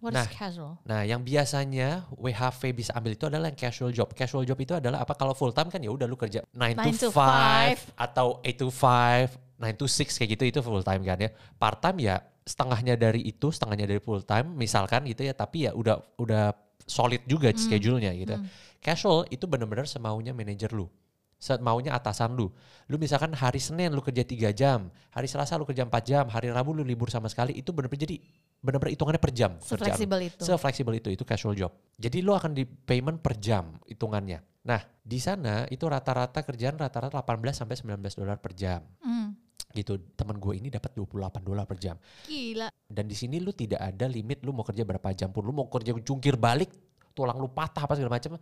What 0.00 0.12
Nah, 0.16 0.24
is 0.26 0.32
casual? 0.32 0.80
Nah, 0.88 1.04
yang 1.04 1.20
biasanya 1.20 2.08
WHV 2.12 2.60
bisa 2.72 2.90
ambil 2.96 3.12
itu 3.14 3.24
adalah 3.28 3.52
yang 3.52 3.60
casual 3.60 3.92
job. 3.92 4.10
Casual 4.16 4.48
job 4.48 4.58
itu 4.58 4.72
adalah 4.74 5.04
apa? 5.04 5.14
Kalau 5.14 5.36
full 5.36 5.52
time 5.52 5.68
kan 5.68 5.80
ya 5.80 5.92
udah 5.92 6.08
lu 6.08 6.16
kerja 6.16 6.42
9 6.52 6.56
Nine 6.56 6.76
to 6.96 7.08
to 7.08 7.08
5 7.12 7.94
atau 7.94 8.40
8 8.42 8.60
to 8.60 8.68
5, 8.72 9.60
9 9.60 9.80
to 9.80 9.86
6 9.86 10.16
kayak 10.16 10.28
gitu 10.34 10.44
itu 10.48 10.60
full 10.64 10.82
time 10.82 11.04
kan 11.04 11.20
ya. 11.20 11.30
Part 11.60 11.84
time 11.84 12.00
ya 12.02 12.16
setengahnya 12.42 12.96
dari 12.96 13.22
itu, 13.22 13.52
setengahnya 13.52 13.86
dari 13.86 14.00
full 14.02 14.24
time 14.24 14.56
misalkan 14.56 15.06
gitu 15.06 15.22
ya, 15.22 15.36
tapi 15.36 15.68
ya 15.68 15.76
udah 15.76 16.00
udah 16.18 16.56
solid 16.88 17.22
juga 17.28 17.54
schedule-nya 17.54 18.10
gitu. 18.18 18.34
Casual 18.80 19.28
itu 19.28 19.44
benar-benar 19.44 19.86
semaunya 19.86 20.32
manajer 20.32 20.72
lu. 20.72 20.88
Semaunya 21.40 21.96
atasan 21.96 22.36
lu. 22.36 22.52
Lu 22.90 23.00
misalkan 23.00 23.32
hari 23.32 23.60
Senin 23.62 23.96
lu 23.96 24.04
kerja 24.04 24.24
3 24.24 24.52
jam, 24.52 24.92
hari 25.08 25.24
Selasa 25.24 25.56
lu 25.56 25.64
kerja 25.64 25.88
4 25.88 25.92
jam, 26.04 26.24
hari 26.28 26.52
Rabu 26.52 26.76
lu 26.76 26.84
libur 26.84 27.08
sama 27.08 27.32
sekali. 27.32 27.56
Itu 27.56 27.72
benar-benar 27.72 28.04
jadi 28.04 28.20
benar-benar 28.60 28.92
hitungannya 28.92 29.20
per 29.20 29.32
jam. 29.32 29.56
Sefleksibel 29.60 30.20
itu. 30.28 30.42
Se-fleksibel 30.44 30.94
itu, 31.00 31.08
itu 31.12 31.24
casual 31.24 31.56
job. 31.56 31.72
Jadi 31.96 32.20
lo 32.20 32.36
akan 32.36 32.52
di 32.52 32.64
payment 32.64 33.20
per 33.24 33.40
jam 33.40 33.80
hitungannya. 33.88 34.40
Nah, 34.68 34.80
di 35.00 35.16
sana 35.16 35.64
itu 35.72 35.88
rata-rata 35.88 36.44
kerjaan 36.44 36.76
rata-rata 36.76 37.24
18 37.24 37.64
sampai 37.64 37.76
19 37.80 38.12
dolar 38.12 38.36
per 38.36 38.52
jam. 38.52 38.84
Hmm, 39.00 39.32
Gitu. 39.70 40.02
Teman 40.18 40.36
gue 40.42 40.58
ini 40.58 40.68
dapat 40.68 40.92
28 40.98 41.46
dolar 41.46 41.64
per 41.64 41.78
jam. 41.78 41.96
gila. 42.26 42.68
Dan 42.90 43.06
di 43.06 43.14
sini 43.14 43.38
lu 43.38 43.54
tidak 43.54 43.78
ada 43.78 44.10
limit 44.10 44.42
lu 44.42 44.50
mau 44.50 44.66
kerja 44.66 44.82
berapa 44.82 45.14
jam 45.14 45.30
pun. 45.30 45.46
Lu 45.46 45.54
mau 45.54 45.70
kerja 45.70 45.94
jungkir 45.94 46.34
balik, 46.34 46.74
tulang 47.14 47.38
lu 47.38 47.46
patah 47.50 47.86
apa 47.86 47.94
segala 47.94 48.18
macam, 48.18 48.34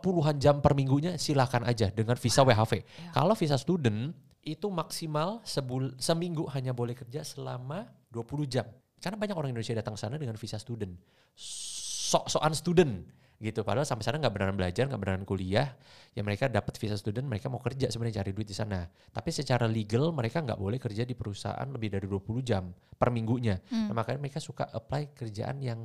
puluhan 0.00 0.40
jam 0.40 0.64
per 0.64 0.72
minggunya 0.72 1.20
silahkan 1.20 1.62
aja 1.68 1.92
dengan 1.92 2.16
visa 2.16 2.40
WHV. 2.40 2.72
Ya. 2.80 3.12
Kalau 3.12 3.34
visa 3.36 3.60
student 3.60 4.16
itu 4.40 4.66
maksimal 4.72 5.44
sebul 5.44 5.92
seminggu 6.00 6.48
hanya 6.56 6.72
boleh 6.72 6.96
kerja 6.96 7.20
selama 7.20 7.84
20 8.08 8.48
jam. 8.48 8.64
Karena 9.00 9.16
banyak 9.16 9.36
orang 9.36 9.50
Indonesia 9.50 9.72
datang 9.72 9.96
ke 9.96 10.00
sana 10.00 10.20
dengan 10.20 10.36
visa 10.36 10.60
student. 10.60 10.92
Sok-sokan 11.34 12.52
student 12.52 12.92
gitu. 13.40 13.64
Padahal 13.64 13.88
sampai 13.88 14.04
sana 14.04 14.20
nggak 14.20 14.34
beneran 14.36 14.56
belajar, 14.60 14.84
nggak 14.84 15.00
beneran 15.00 15.24
kuliah. 15.24 15.72
Ya 16.12 16.20
mereka 16.20 16.52
dapat 16.52 16.76
visa 16.76 17.00
student, 17.00 17.24
mereka 17.24 17.48
mau 17.48 17.56
kerja 17.58 17.88
sebenarnya 17.88 18.20
cari 18.20 18.36
duit 18.36 18.46
di 18.46 18.56
sana. 18.56 18.84
Tapi 18.84 19.32
secara 19.32 19.64
legal 19.64 20.12
mereka 20.12 20.44
nggak 20.44 20.60
boleh 20.60 20.76
kerja 20.76 21.08
di 21.08 21.16
perusahaan 21.16 21.64
lebih 21.64 21.96
dari 21.96 22.04
20 22.04 22.44
jam 22.44 22.68
per 23.00 23.08
minggunya. 23.08 23.56
Nah, 23.72 23.96
makanya 23.96 24.20
mereka 24.20 24.38
suka 24.38 24.68
apply 24.68 25.16
kerjaan 25.16 25.58
yang 25.64 25.80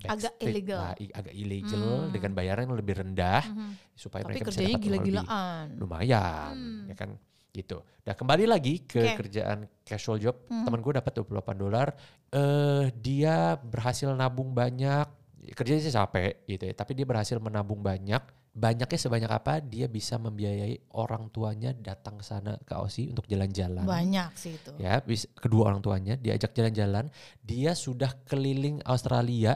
Hmm. 0.00 0.16
Agak 0.16 0.32
illegal. 0.40 0.80
lah, 0.80 0.94
agak 0.96 1.34
illegal 1.36 2.08
dengan 2.08 2.32
bayaran 2.32 2.64
yang 2.64 2.78
lebih 2.78 3.04
rendah 3.04 3.44
supaya 3.92 4.24
Hmm. 4.24 4.32
Tapi 4.32 4.32
mereka 4.32 4.48
bisa 4.48 4.62
dapat 4.64 4.80
gila-gilaan. 4.80 5.66
lumayan 5.76 6.54
ya 6.88 6.96
kan 6.96 7.10
gitu. 7.50 7.82
Nah 8.06 8.14
kembali 8.14 8.46
lagi 8.46 8.86
ke 8.86 9.14
Oke. 9.14 9.26
kerjaan 9.26 9.66
casual 9.82 10.22
job, 10.22 10.46
teman 10.46 10.80
gue 10.80 10.94
dapat 10.96 11.12
28 11.18 11.58
dolar, 11.58 11.88
eh 12.30 12.90
dia 12.94 13.58
berhasil 13.58 14.10
nabung 14.14 14.54
banyak, 14.54 15.06
kerjanya 15.54 15.82
sih 15.82 15.94
capek 15.94 16.46
gitu 16.46 16.64
ya, 16.70 16.74
tapi 16.74 16.94
dia 16.94 17.06
berhasil 17.06 17.36
menabung 17.42 17.82
banyak. 17.82 18.22
Banyaknya 18.50 18.98
sebanyak 18.98 19.30
apa 19.30 19.62
dia 19.62 19.86
bisa 19.86 20.18
membiayai 20.18 20.90
orang 20.98 21.30
tuanya 21.30 21.70
datang 21.70 22.18
ke 22.18 22.24
sana 22.26 22.58
ke 22.58 22.74
Aussie 22.74 23.06
untuk 23.06 23.30
jalan-jalan. 23.30 23.86
Banyak 23.86 24.34
sih 24.34 24.58
itu. 24.58 24.74
Ya, 24.74 24.98
bis- 24.98 25.30
kedua 25.38 25.70
orang 25.70 25.78
tuanya 25.78 26.18
diajak 26.18 26.50
jalan-jalan, 26.50 27.14
dia 27.46 27.78
sudah 27.78 28.10
keliling 28.26 28.82
Australia 28.82 29.54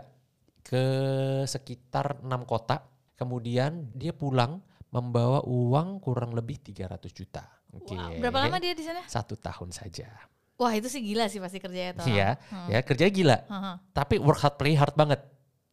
ke 0.62 0.84
sekitar 1.44 2.22
enam 2.22 2.46
kota. 2.46 2.86
Kemudian 3.18 3.90
dia 3.94 4.14
pulang 4.14 4.62
membawa 4.94 5.42
uang 5.42 5.98
kurang 5.98 6.30
lebih 6.38 6.62
300 6.62 7.10
juta. 7.10 7.42
Oke. 7.76 7.94
Wow, 7.94 8.14
Berapa 8.18 8.38
lama 8.40 8.56
dia 8.58 8.72
di 8.72 8.82
sana? 8.82 9.02
Satu 9.04 9.34
tahun 9.34 9.70
saja. 9.70 10.06
Wah 10.54 10.70
itu 10.70 10.86
sih 10.86 11.02
gila 11.02 11.26
sih 11.26 11.42
pasti 11.42 11.58
kerjanya 11.58 11.98
tuh. 11.98 12.06
Iya, 12.06 12.38
ya 12.70 12.78
kerjanya 12.80 13.12
gila. 13.12 13.38
Haha. 13.50 13.72
Tapi 13.90 14.22
work 14.22 14.38
hard 14.38 14.54
play 14.54 14.74
hard 14.74 14.94
banget. 14.94 15.18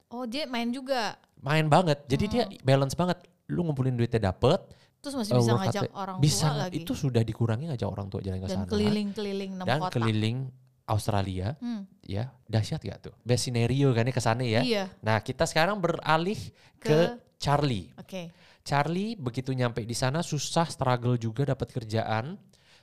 Oh 0.09 0.25
dia 0.25 0.49
main 0.49 0.67
juga. 0.69 1.15
Main 1.37 1.69
banget. 1.69 2.01
Jadi 2.05 2.25
dia 2.27 2.43
balance 2.61 2.97
banget. 2.97 3.21
Lu 3.45 3.61
ngumpulin 3.61 3.93
duitnya 3.93 4.33
dapet. 4.33 4.57
Terus 5.01 5.17
masih 5.17 5.33
eh, 5.33 5.37
bisa 5.37 5.51
hard 5.51 5.61
ngajak 5.65 5.81
play. 5.85 5.93
orang 5.97 6.15
bisa, 6.17 6.47
tua 6.49 6.59
lagi. 6.65 6.75
Itu 6.81 6.93
sudah 6.93 7.21
dikurangi 7.21 7.65
ngajak 7.69 7.89
orang 7.89 8.07
tua 8.09 8.21
jalan 8.21 8.37
ke 8.37 8.49
Dan 8.49 8.57
sana. 8.57 8.69
keliling-keliling 8.69 9.51
enam 9.53 9.65
Dan 9.65 9.79
kota. 9.81 9.93
keliling 9.97 10.37
Australia. 10.85 11.47
Hmm. 11.57 11.85
Ya, 12.03 12.33
dahsyat 12.45 12.81
gak 12.81 12.99
tuh? 13.01 13.13
Best 13.21 13.47
scenario 13.47 13.93
kan 13.93 14.03
ya 14.03 14.13
ke 14.13 14.19
sana 14.19 14.43
ya. 14.43 14.61
Iya. 14.61 14.83
Nah, 14.99 15.21
kita 15.21 15.45
sekarang 15.45 15.77
beralih 15.79 16.37
ke, 16.77 16.89
Ke- 16.89 17.15
Charlie. 17.37 17.89
Oke. 17.97 18.29
Charlie 18.61 19.17
begitu 19.17 19.51
nyampe 19.51 19.81
di 19.85 19.95
sana 19.97 20.21
susah, 20.21 20.69
struggle 20.69 21.17
juga 21.17 21.45
dapat 21.53 21.69
kerjaan. 21.73 22.37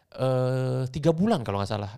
eh 0.08 0.88
tiga 0.88 1.12
bulan 1.12 1.44
kalau 1.44 1.60
nggak 1.60 1.70
salah. 1.70 1.92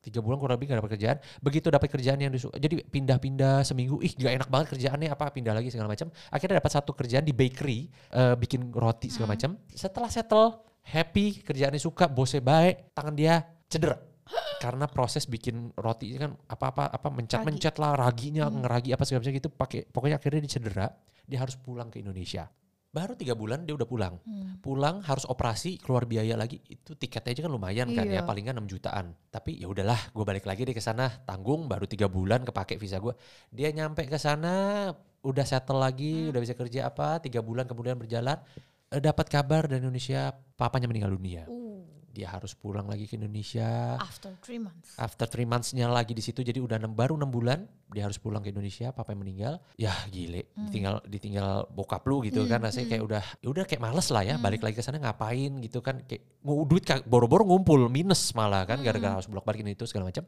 Tiga 0.00 0.24
bulan 0.24 0.40
kurang 0.40 0.56
lebih 0.56 0.72
gak 0.72 0.80
dapat 0.80 0.92
kerjaan. 0.96 1.18
Begitu 1.44 1.68
dapat 1.68 1.92
kerjaan 1.92 2.16
yang 2.24 2.32
disuka, 2.32 2.56
jadi 2.56 2.80
pindah-pindah 2.88 3.68
seminggu. 3.68 4.00
Ih, 4.00 4.16
gak 4.16 4.32
enak 4.32 4.48
banget 4.48 4.66
kerjaannya 4.72 5.12
apa 5.12 5.28
pindah 5.28 5.52
lagi 5.52 5.68
segala 5.68 5.92
macam. 5.92 6.08
Akhirnya 6.32 6.56
dapat 6.56 6.72
satu 6.72 6.96
kerjaan 6.96 7.20
di 7.20 7.36
bakery, 7.36 7.84
eh, 8.16 8.32
bikin 8.32 8.72
roti 8.72 9.12
segala 9.12 9.36
macam. 9.36 9.60
Setelah 9.68 10.08
settle, 10.08 10.64
happy, 10.88 11.44
kerjaannya 11.44 11.76
suka, 11.76 12.08
bosnya 12.08 12.40
baik, 12.40 12.96
tangan 12.96 13.12
dia 13.12 13.44
cedera. 13.68 14.00
Karena 14.64 14.88
proses 14.88 15.28
bikin 15.28 15.68
roti 15.76 16.16
ini 16.16 16.18
kan 16.18 16.32
apa-apa 16.48 16.88
apa 16.88 17.08
mencet-mencet 17.12 17.76
lah 17.76 17.92
raginya 17.92 18.48
ngeragi 18.48 18.96
apa 18.96 19.04
segala 19.04 19.20
macam 19.26 19.36
gitu 19.36 19.50
pakai 19.52 19.80
pokoknya 19.84 20.16
akhirnya 20.16 20.40
dia 20.48 20.52
cedera 20.56 20.86
dia 21.28 21.38
harus 21.42 21.56
pulang 21.58 21.88
ke 21.90 22.02
Indonesia 22.02 22.46
baru 22.90 23.14
tiga 23.14 23.38
bulan 23.38 23.62
dia 23.62 23.74
udah 23.78 23.86
pulang. 23.86 24.18
Pulang 24.58 24.98
harus 25.06 25.22
operasi 25.24 25.78
keluar 25.78 26.04
biaya 26.10 26.34
lagi. 26.34 26.58
Itu 26.66 26.98
tiketnya 26.98 27.32
aja 27.38 27.42
kan 27.46 27.52
lumayan 27.54 27.88
kan 27.94 28.04
ya 28.06 28.20
Iya. 28.20 28.26
paling 28.26 28.50
nggak 28.50 28.56
6 28.58 28.66
jutaan. 28.66 29.14
Tapi 29.30 29.62
ya 29.62 29.70
udahlah 29.70 30.10
gue 30.10 30.24
balik 30.26 30.44
lagi 30.44 30.66
deh 30.66 30.74
ke 30.74 30.82
sana. 30.82 31.06
Tanggung 31.22 31.70
baru 31.70 31.86
tiga 31.86 32.10
bulan 32.10 32.42
kepake 32.42 32.76
visa 32.76 32.98
gue 32.98 33.14
dia 33.54 33.70
nyampe 33.70 34.04
ke 34.10 34.18
sana 34.18 34.90
udah 35.22 35.44
settle 35.46 35.78
lagi 35.78 36.32
udah 36.32 36.40
bisa 36.42 36.56
kerja 36.56 36.90
apa 36.90 37.22
tiga 37.22 37.38
bulan 37.40 37.70
kemudian 37.70 37.94
berjalan. 37.94 38.42
Eh, 38.90 38.98
dapat 38.98 39.30
kabar 39.30 39.70
dari 39.70 39.78
Indonesia 39.78 40.34
papanya 40.58 40.90
meninggal 40.90 41.14
dunia. 41.14 41.46
Uh, 41.46 41.86
dia 42.10 42.26
harus 42.26 42.58
pulang 42.58 42.90
lagi 42.90 43.06
ke 43.06 43.14
Indonesia. 43.14 43.94
After 43.96 44.34
three 44.42 44.58
months. 44.58 44.98
after 44.98 45.26
three 45.30 45.46
months-nya 45.46 45.86
lagi 45.86 46.10
di 46.10 46.20
situ 46.20 46.42
jadi 46.42 46.58
udah 46.58 46.82
enam, 46.82 46.92
baru 46.92 47.14
enam 47.14 47.30
bulan 47.30 47.64
dia 47.90 48.06
harus 48.06 48.18
pulang 48.18 48.42
ke 48.42 48.50
Indonesia 48.50 48.90
papa 48.90 49.14
yang 49.14 49.22
meninggal. 49.22 49.54
Ya 49.78 49.94
gile. 50.10 50.50
Ditinggal 50.58 51.06
ditinggal 51.06 51.70
bokap 51.70 52.02
lu 52.10 52.22
gitu 52.26 52.44
kan 52.50 52.58
rasanya 52.60 52.98
kayak 52.98 53.02
udah 53.06 53.22
ya 53.38 53.48
udah 53.48 53.64
kayak 53.66 53.82
males 53.82 54.10
lah 54.10 54.22
ya 54.26 54.34
balik 54.42 54.62
lagi 54.66 54.76
ke 54.78 54.82
sana 54.82 54.98
ngapain 54.98 55.62
gitu 55.62 55.78
kan 55.80 56.02
kayak 56.04 56.42
mau 56.42 56.66
duit 56.66 56.82
boro-boro 57.06 57.46
ngumpul 57.46 57.86
minus 57.86 58.34
malah 58.34 58.66
kan 58.66 58.82
gara-gara 58.82 59.18
harus 59.18 59.30
bolak 59.30 59.46
balikin 59.46 59.70
itu 59.70 59.86
segala 59.86 60.10
macam 60.10 60.26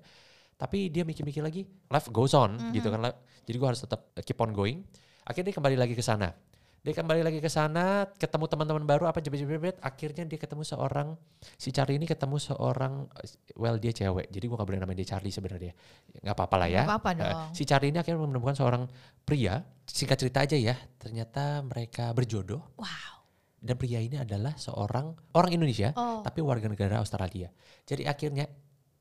tapi 0.54 0.94
dia 0.94 1.02
mikir-mikir 1.02 1.42
lagi 1.42 1.66
life 1.90 2.06
goes 2.14 2.38
on 2.38 2.54
gitu 2.70 2.86
kan 2.94 3.10
jadi 3.42 3.56
gua 3.58 3.74
harus 3.74 3.82
tetap 3.82 4.14
keep 4.22 4.38
on 4.38 4.54
going. 4.54 4.86
Akhirnya 5.22 5.50
dia 5.50 5.56
kembali 5.58 5.76
lagi 5.78 5.94
ke 5.94 6.02
sana 6.02 6.34
dia 6.82 6.90
kembali 6.92 7.22
lagi 7.22 7.38
ke 7.38 7.46
sana, 7.46 8.10
ketemu 8.18 8.50
teman-teman 8.50 8.82
baru 8.82 9.06
apa 9.06 9.22
jebet-jebet, 9.22 9.78
akhirnya 9.78 10.26
dia 10.26 10.34
ketemu 10.34 10.66
seorang 10.66 11.14
si 11.54 11.70
Charlie 11.70 11.94
ini 11.94 12.10
ketemu 12.10 12.42
seorang 12.42 13.06
well 13.54 13.78
dia 13.78 13.94
cewek. 13.94 14.26
Jadi 14.26 14.44
gua 14.50 14.58
gak 14.58 14.66
boleh 14.66 14.80
namain 14.82 14.98
dia 14.98 15.06
Charlie 15.06 15.30
sebenarnya. 15.30 15.70
nggak 16.18 16.34
apa-apa 16.34 16.56
lah 16.58 16.66
ya. 16.66 16.82
Nggak 16.82 16.90
apa-apa 16.90 17.10
Eh, 17.14 17.18
dong. 17.22 17.54
si 17.54 17.62
Charlie 17.62 17.94
ini 17.94 18.02
akhirnya 18.02 18.26
menemukan 18.26 18.58
seorang 18.58 18.82
pria, 19.22 19.62
singkat 19.86 20.18
cerita 20.18 20.42
aja 20.42 20.58
ya, 20.58 20.74
ternyata 20.98 21.62
mereka 21.62 22.10
berjodoh 22.10 22.74
Wow. 22.74 23.14
dan 23.62 23.78
pria 23.78 24.02
ini 24.02 24.18
adalah 24.18 24.58
seorang 24.58 25.14
orang 25.38 25.54
Indonesia 25.54 25.94
Oh. 25.94 26.26
tapi 26.26 26.42
warga 26.42 26.66
negara 26.66 26.98
Australia. 26.98 27.46
Jadi 27.86 28.10
akhirnya 28.10 28.50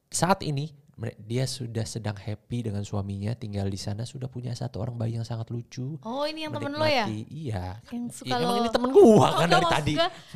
saat 0.05 0.45
ini 0.45 0.69
dia 1.17 1.43
sudah 1.43 1.81
sedang 1.81 2.13
happy 2.13 2.69
dengan 2.69 2.81
suaminya, 2.81 3.33
tinggal 3.33 3.65
di 3.65 3.75
sana 3.75 4.03
sudah 4.03 4.27
punya 4.27 4.51
satu 4.51 4.77
orang 4.77 4.93
bayi 4.93 5.17
yang 5.17 5.23
sangat 5.23 5.49
lucu. 5.49 5.97
Oh 6.01 6.23
ini 6.23 6.45
yang 6.45 6.53
temen 6.53 6.69
lo 6.71 6.85
ya? 6.85 7.09
Iya. 7.09 7.81
Yang 7.89 8.05
Iya, 8.05 8.13
suka 8.13 8.35
emang 8.35 8.53
lo. 8.53 8.59
ini 8.59 8.69
temen 8.69 8.89
gua 8.91 9.27
Oh, 9.27 9.39
kan 9.39 9.47
dari 9.47 9.65
tadi. 9.65 9.93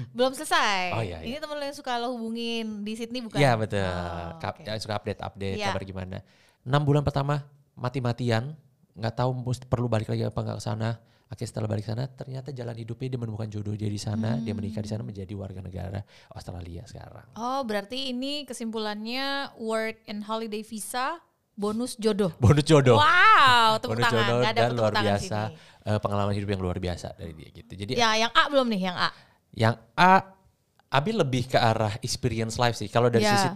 belum 0.10 0.32
selesai. 0.34 0.82
Oh, 0.92 1.04
iya, 1.04 1.22
iya. 1.22 1.28
Ini 1.28 1.38
temen 1.38 1.56
lo 1.56 1.64
yang 1.64 1.78
suka 1.78 2.00
lo 2.00 2.08
hubungin 2.14 2.82
di 2.82 2.94
Sydney 2.94 3.22
bukan? 3.22 3.38
Iya 3.38 3.54
betul. 3.54 3.86
Oh, 3.86 4.42
Kap- 4.42 4.58
oke. 4.58 4.66
yang 4.66 4.82
suka 4.82 4.96
update-update 4.96 5.58
Iya. 5.60 5.70
kabar 5.70 5.84
gimana. 5.84 6.18
Enam 6.62 6.82
bulan 6.82 7.06
pertama 7.06 7.46
mati-matian 7.76 8.58
nggak 8.96 9.14
tahu 9.14 9.30
perlu 9.68 9.86
balik 9.86 10.08
lagi 10.08 10.24
apa 10.24 10.40
nggak 10.40 10.58
ke 10.58 10.64
sana. 10.64 10.98
Akhirnya 11.26 11.50
setelah 11.50 11.68
balik 11.68 11.84
sana 11.84 12.06
ternyata 12.06 12.50
jalan 12.50 12.76
hidupnya 12.76 13.10
dia 13.10 13.18
menemukan 13.18 13.50
jodoh 13.50 13.74
dia 13.74 13.88
di 13.88 13.98
sana, 13.98 14.38
dia 14.38 14.54
menikah 14.54 14.78
di 14.78 14.88
sana 14.88 15.02
menjadi 15.02 15.34
warga 15.34 15.58
negara 15.58 16.00
Australia 16.30 16.86
sekarang. 16.86 17.34
Oh, 17.34 17.62
berarti 17.62 18.12
ini 18.12 18.46
kesimpulannya 18.46 19.58
work 19.58 20.06
and 20.06 20.22
holiday 20.22 20.62
visa 20.62 21.18
bonus 21.52 21.96
jodoh. 21.96 22.30
Bonus 22.44 22.62
jodoh. 22.64 23.00
Wow, 23.00 23.80
tepuk 23.80 23.96
Bonus 23.96 24.06
tangan. 24.06 24.18
jodoh 24.22 24.40
Gak 24.40 24.52
ada 24.52 24.62
dan 24.62 24.72
luar 24.72 24.94
biasa 24.94 25.40
sini. 25.50 25.56
eh, 25.88 26.00
pengalaman 26.00 26.34
hidup 26.34 26.50
yang 26.52 26.62
luar 26.62 26.78
biasa 26.78 27.08
dari 27.16 27.34
dia 27.34 27.50
gitu. 27.50 27.72
Jadi 27.74 27.92
Ya, 27.96 28.12
yang 28.14 28.30
A 28.30 28.44
belum 28.46 28.68
nih, 28.68 28.82
yang 28.86 28.98
A. 29.00 29.10
yang 29.52 29.76
A 29.94 30.36
Abi 30.86 31.12
lebih 31.12 31.48
ke 31.48 31.58
arah 31.58 31.96
experience 32.00 32.56
life 32.56 32.76
sih. 32.76 32.86
Kalau 32.86 33.10
dari 33.10 33.24
Ya. 33.24 33.34
sisi 33.34 33.50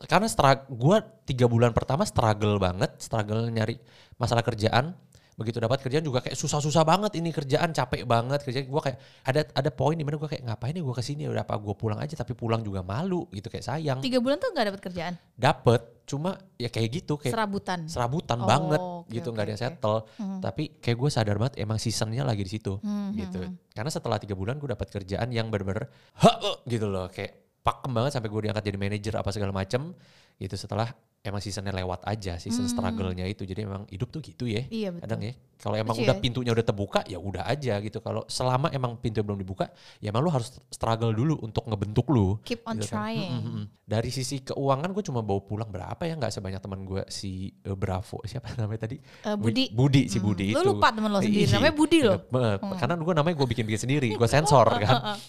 karena 0.00 0.28
struggle, 0.28 0.64
gue 0.70 0.96
tiga 1.26 1.44
bulan 1.44 1.72
pertama 1.72 2.04
struggle 2.04 2.56
banget, 2.56 2.96
struggle 2.96 3.50
nyari 3.50 3.76
masalah 4.14 4.40
kerjaan. 4.40 4.94
Begitu 5.40 5.56
dapat 5.56 5.80
kerjaan 5.80 6.04
juga 6.04 6.20
kayak 6.20 6.36
susah-susah 6.36 6.84
banget 6.84 7.16
ini 7.16 7.32
kerjaan, 7.32 7.72
capek 7.72 8.04
banget 8.04 8.44
kerjaan. 8.44 8.68
Gue 8.68 8.82
kayak 8.84 9.00
ada 9.24 9.40
ada 9.50 9.70
poin 9.72 9.96
di 9.96 10.04
mana 10.04 10.20
gue 10.20 10.28
kayak 10.28 10.44
ngapain 10.44 10.70
nih 10.70 10.84
gue 10.84 10.92
ke 10.92 11.00
sini 11.00 11.24
udah 11.24 11.42
apa 11.42 11.56
gue 11.56 11.72
pulang 11.72 11.96
aja 11.96 12.12
tapi 12.12 12.36
pulang 12.36 12.60
juga 12.60 12.84
malu 12.84 13.24
gitu 13.32 13.48
kayak 13.48 13.64
sayang. 13.64 13.98
Tiga 13.98 14.20
bulan 14.20 14.36
tuh 14.36 14.52
gak 14.52 14.68
dapat 14.68 14.80
kerjaan, 14.82 15.14
Dapet, 15.32 16.04
cuma 16.04 16.36
ya 16.54 16.68
kayak 16.68 16.88
gitu 16.94 17.16
kayak 17.16 17.32
serabutan. 17.32 17.88
serabutan 17.88 18.36
Oh, 18.36 18.44
banget 18.44 18.80
oke, 18.82 19.08
gitu 19.08 19.28
nggak 19.30 19.44
ada 19.46 19.50
yang 19.50 19.62
oke. 19.62 19.66
settle 19.72 19.98
Mhm. 20.18 20.38
tapi 20.42 20.62
kayak 20.76 20.98
gue 20.98 21.08
sadar 21.08 21.36
banget 21.38 21.54
emang 21.56 21.78
seasonnya 21.78 22.20
lagi 22.20 22.42
di 22.42 22.52
situ 22.52 22.76
Hmm, 22.76 23.16
gitu 23.16 23.40
hmm, 23.40 23.48
hmm. 23.48 23.72
karena 23.72 23.90
setelah 23.90 24.18
tiga 24.18 24.34
bulan 24.34 24.60
gue 24.60 24.68
dapat 24.68 24.90
kerjaan 24.90 25.30
yang 25.30 25.48
bener-bener 25.48 25.88
"Hah, 26.18 26.36
eh," 26.42 26.56
gitu 26.68 26.84
loh 26.84 27.08
kayak 27.08 27.32
pakem 27.62 27.90
banget 27.90 28.12
sampai 28.12 28.28
gue 28.28 28.40
diangkat 28.44 28.64
jadi 28.66 28.76
manajer 28.76 29.14
apa 29.16 29.30
segala 29.30 29.52
macem 29.54 29.94
gitu 30.36 30.54
setelah 30.54 30.92
emang 31.22 31.36
seasonnya 31.38 31.72
lewat 31.74 32.00
aja 32.02 32.36
season 32.36 32.64
Hmm. 32.64 32.72
struggle-nya 32.72 33.24
itu 33.24 33.44
jadi 33.44 33.62
emang 33.62 33.84
hidup 33.86 34.08
tuh 34.08 34.20
gitu 34.20 34.44
ya 34.44 34.64
Iya 34.64 34.88
betul. 34.90 35.04
kadang 35.04 35.20
ya 35.20 35.32
kalau 35.54 35.76
emang 35.76 35.92
Lucu 35.92 36.02
udah 36.02 36.16
ya. 36.16 36.22
pintunya 36.22 36.50
udah 36.50 36.64
terbuka 36.64 37.00
ya 37.04 37.18
udah 37.18 37.44
aja 37.44 37.76
gitu 37.78 37.98
kalau 37.98 38.24
selama 38.26 38.68
emang 38.70 38.96
pintu 38.96 39.20
belum 39.20 39.36
dibuka 39.36 39.68
ya 39.98 40.08
emang 40.08 40.22
lu 40.22 40.30
harus 40.30 40.48
struggle 40.66 41.12
dulu 41.12 41.36
untuk 41.38 41.64
ngebentuk 41.64 42.08
lu 42.08 42.40
Keep 42.40 42.64
on 42.64 42.74
gitu 42.74 42.88
kan. 42.88 43.04
trying. 43.04 43.32
Mm, 43.34 43.42
mm, 43.42 43.52
mm. 43.54 43.64
Dari 43.84 44.08
sisi 44.08 44.40
keuangan 44.40 44.88
gue 44.88 45.02
cuma 45.02 45.20
bawa 45.20 45.40
pulang 45.40 45.68
berapa 45.68 46.00
ya 46.00 46.16
nggak 46.16 46.32
sebanyak 46.32 46.56
teman 46.58 46.80
gue 46.82 47.02
si 47.06 47.52
eh, 47.54 47.74
Bravo 47.74 48.24
siapa 48.30 48.56
namanya 48.56 48.80
tadi 48.82 48.96
Eh, 48.96 49.36
Budi. 49.36 49.68
Budi 49.70 50.02
si 50.06 50.16
Hmm. 50.16 50.24
Budi 50.26 50.46
Lu 50.48 50.56
itu. 50.56 50.68
lupa 50.70 50.88
temen 50.88 51.08
lo 51.08 51.20
sendiri, 51.20 51.52
namanya 51.52 51.74
Budi 51.74 51.98
loh. 52.00 52.16
bener 52.24 52.56
banget. 52.56 52.76
Karena 52.78 52.94
gue 52.96 53.14
namanya 53.14 53.36
gue 53.36 53.48
bikin 53.50 53.64
bikin 53.66 53.80
sendiri, 53.82 54.08
gue 54.10 54.28
sensor 54.30 54.64
kan. 54.80 55.20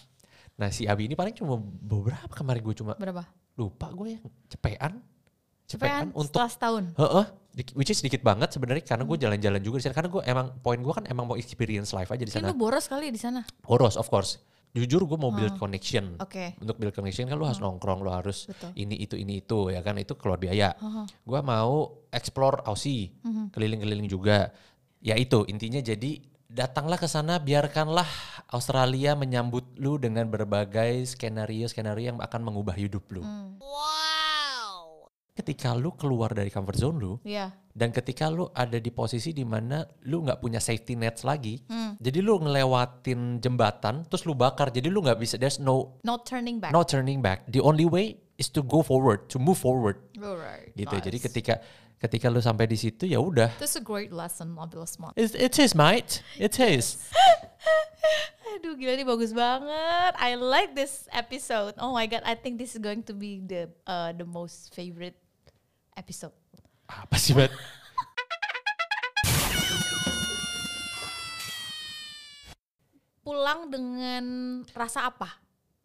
Nah 0.53 0.69
si 0.69 0.85
Abi 0.85 1.03
ini 1.03 1.15
paling 1.15 1.33
cuma 1.33 1.59
bawa 1.59 2.01
berapa 2.07 2.31
kemarin 2.31 2.61
gue 2.61 2.75
cuma 2.77 2.95
Berapa? 2.95 3.27
lupa 3.53 3.91
gue 3.91 4.15
yang 4.15 4.23
cepean. 4.47 5.03
Cepetan 5.71 6.07
untuk 6.11 6.27
setelah 6.35 6.49
setahun. 6.49 6.83
Heeh, 6.93 7.25
which 7.73 7.89
is 7.89 7.99
sedikit 7.99 8.21
banget 8.21 8.51
sebenarnya 8.51 8.83
karena 8.83 9.03
gue 9.03 9.17
jalan-jalan 9.17 9.59
juga 9.59 9.75
di 9.79 9.83
sana 9.83 9.95
karena 9.95 10.09
gue 10.09 10.21
emang 10.23 10.47
poin 10.59 10.79
gue 10.79 10.93
kan 10.93 11.05
emang 11.07 11.25
mau 11.25 11.35
experience 11.35 11.91
life 11.91 12.07
aja 12.07 12.21
di 12.21 12.31
Kan 12.31 12.43
sana. 12.43 12.51
lu 12.51 12.57
boros 12.57 12.85
kali 12.85 13.11
di 13.11 13.19
sana. 13.19 13.43
Boros 13.59 13.95
of 13.95 14.07
course. 14.07 14.39
Jujur 14.71 15.03
gue 15.03 15.19
mau 15.19 15.35
build 15.35 15.59
connection. 15.59 16.15
Oke. 16.15 16.55
Untuk 16.57 16.79
build 16.79 16.95
connection 16.95 17.27
kan 17.27 17.35
lu 17.35 17.43
harus 17.43 17.59
nongkrong, 17.59 17.99
lu 17.99 18.07
harus 18.07 18.47
Betul. 18.47 18.71
ini 18.73 18.95
itu 18.97 19.19
ini 19.19 19.43
itu 19.43 19.67
ya 19.67 19.83
kan 19.83 19.99
itu 19.99 20.15
keluar 20.15 20.39
biaya. 20.39 20.71
Heeh. 20.79 21.05
Gue 21.27 21.39
mau 21.43 21.99
explore 22.07 22.63
Aussie, 22.63 23.11
Mhm. 23.19 23.51
keliling-keliling 23.51 24.07
juga. 24.07 24.55
Ya 25.03 25.19
itu 25.19 25.43
intinya 25.51 25.83
jadi 25.83 26.23
datanglah 26.47 26.95
ke 26.95 27.07
sana, 27.07 27.35
biarkanlah 27.35 28.07
Australia 28.47 29.11
menyambut 29.11 29.75
lu 29.75 29.95
dengan 29.95 30.27
berbagai 30.27 31.03
skenario-skenario 31.09 32.15
yang 32.15 32.19
akan 32.19 32.41
mengubah 32.41 32.75
hidup 32.75 33.03
lu. 33.09 33.23
Hmm. 33.23 33.59
Ketika 35.31 35.71
lu 35.79 35.95
keluar 35.95 36.35
dari 36.35 36.51
comfort 36.51 36.75
zone 36.75 36.97
lu 36.99 37.13
Iya. 37.23 37.55
dan 37.71 37.95
ketika 37.95 38.27
lu 38.27 38.51
ada 38.51 38.75
di 38.75 38.91
posisi 38.91 39.31
di 39.31 39.47
mana 39.47 39.79
lu 40.03 40.27
nggak 40.27 40.43
punya 40.43 40.59
safety 40.59 40.99
nets 40.99 41.23
lagi, 41.23 41.63
Hmm. 41.71 41.95
jadi 42.03 42.19
lu 42.19 42.35
ngelewatin 42.43 43.39
jembatan 43.39 44.03
terus 44.11 44.27
lu 44.27 44.35
bakar, 44.35 44.75
jadi 44.75 44.91
lu 44.91 44.99
nggak 44.99 45.15
bisa. 45.15 45.39
There's 45.39 45.55
no 45.57 45.95
No 46.03 46.19
turning 46.19 46.59
back. 46.59 46.75
no 46.75 46.83
turning 46.83 47.23
back. 47.23 47.47
The 47.47 47.63
only 47.63 47.87
way 47.87 48.19
is 48.35 48.51
to 48.51 48.59
go 48.59 48.83
forward, 48.83 49.31
to 49.31 49.39
move 49.39 49.55
forward. 49.55 50.03
Alright. 50.19 50.75
Gitu. 50.75 50.91
Jadi 50.99 51.17
nice. 51.17 51.25
ketika 51.31 51.53
ketika 51.95 52.27
lu 52.27 52.43
sampai 52.43 52.67
di 52.67 52.75
situ 52.75 53.07
ya 53.07 53.23
udah 53.23 53.55
That's 53.55 53.79
a 53.79 53.83
great 53.85 54.11
lesson, 54.11 54.51
Smart. 54.83 55.15
It, 55.15 55.31
it 55.31 55.55
is, 55.55 55.71
mate. 55.71 56.19
It 56.35 56.59
is. 56.59 56.99
Aduh 58.51 58.75
gila 58.75 58.93
ini 58.93 59.05
bagus 59.05 59.31
banget. 59.31 60.13
I 60.17 60.35
like 60.35 60.73
this 60.73 61.07
episode. 61.11 61.77
Oh 61.79 61.91
my 61.91 62.05
god, 62.05 62.23
I 62.25 62.35
think 62.35 62.57
this 62.57 62.75
is 62.75 62.81
going 62.81 63.03
to 63.07 63.13
be 63.13 63.39
the 63.39 63.71
uh, 63.85 64.11
the 64.11 64.25
most 64.25 64.73
favorite 64.73 65.17
episode. 65.95 66.35
Apa 66.85 67.15
sih, 67.15 67.31
Matt? 67.31 67.53
Pulang 73.21 73.69
dengan 73.69 74.23
rasa 74.73 75.05
apa? 75.05 75.29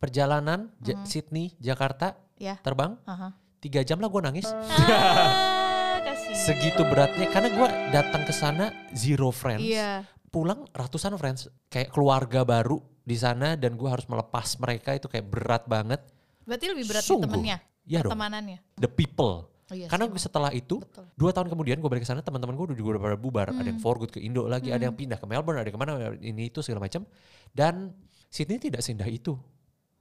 Perjalanan 0.00 0.72
Ja- 0.80 1.04
Sydney, 1.04 1.52
Jakarta, 1.60 2.16
Ya. 2.36 2.56
terbang 2.60 2.96
Aha. 3.04 3.32
tiga 3.60 3.80
jam 3.84 4.00
lah 4.00 4.08
gue 4.08 4.22
nangis. 4.24 4.48
Ah. 4.48 6.00
Segitu 6.46 6.80
beratnya 6.88 7.28
karena 7.28 7.48
gue 7.52 7.68
datang 7.92 8.24
ke 8.24 8.32
sana 8.32 8.72
zero 8.92 9.28
friends. 9.28 9.64
Iya. 9.64 10.04
Pulang 10.36 10.68
ratusan 10.68 11.16
friends, 11.16 11.48
kayak 11.66 11.88
keluarga 11.88 12.44
baru 12.44 12.76
di 13.00 13.16
sana 13.16 13.56
dan 13.56 13.72
gue 13.72 13.88
harus 13.88 14.04
melepas 14.04 14.60
mereka 14.60 14.92
itu 14.92 15.08
kayak 15.08 15.24
berat 15.24 15.64
banget. 15.64 16.04
Berarti 16.44 16.64
lebih 16.68 16.84
berat 16.84 17.00
di 17.00 17.08
Sungguh. 17.08 17.24
temennya, 17.24 17.56
dong. 18.04 18.12
temanannya. 18.12 18.58
The 18.76 18.90
people. 18.90 19.48
Oh 19.66 19.74
iya 19.74 19.88
Karena 19.88 20.06
sih, 20.12 20.22
setelah 20.22 20.52
itu 20.52 20.78
Betul. 20.78 21.08
dua 21.16 21.32
tahun 21.32 21.48
kemudian 21.48 21.80
gue 21.80 21.88
balik 21.88 22.04
ke 22.04 22.10
sana 22.12 22.20
teman-teman 22.20 22.54
gue 22.54 22.70
udah 22.70 22.76
juga 22.76 22.88
udah 22.94 23.02
pada 23.02 23.16
bubar. 23.16 23.46
Ada 23.48 23.56
Hmm. 23.56 23.68
yang 23.72 23.78
for 23.80 23.96
good 23.96 24.12
ke 24.12 24.20
Indo 24.20 24.44
lagi, 24.44 24.70
ada 24.70 24.84
yang 24.84 24.94
pindah 24.94 25.16
ke 25.16 25.26
Melbourne, 25.26 25.58
ada 25.58 25.66
yang 25.66 25.74
ke 25.74 25.80
mana 25.80 25.92
ini 26.20 26.52
itu 26.52 26.60
segala 26.60 26.84
macam. 26.84 27.02
Dan 27.50 27.90
Sydney 28.28 28.60
tidak 28.60 28.84
seindah 28.84 29.08
itu. 29.08 29.34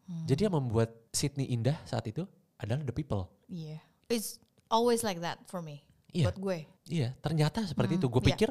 Hmm. 0.06 0.28
Jadi 0.28 0.45
yang 0.45 0.54
membuat 0.54 0.93
Sydney 1.10 1.50
indah 1.50 1.80
saat 1.82 2.06
itu 2.06 2.28
adalah 2.60 2.84
the 2.84 2.93
people. 2.93 3.26
Iya. 3.48 3.80
It's 4.06 4.38
always 4.67 5.02
like 5.02 5.17
that 5.24 5.41
for 5.48 5.63
me. 5.63 5.82
Iya. 6.12 6.30
Buat 6.30 6.38
gue. 6.38 6.58
Iya, 6.86 7.10
ternyata 7.17 7.65
seperti 7.65 7.98
Hmm, 7.98 8.02
itu. 8.04 8.08
Gue 8.08 8.21
iya. 8.21 8.30
pikir, 8.38 8.50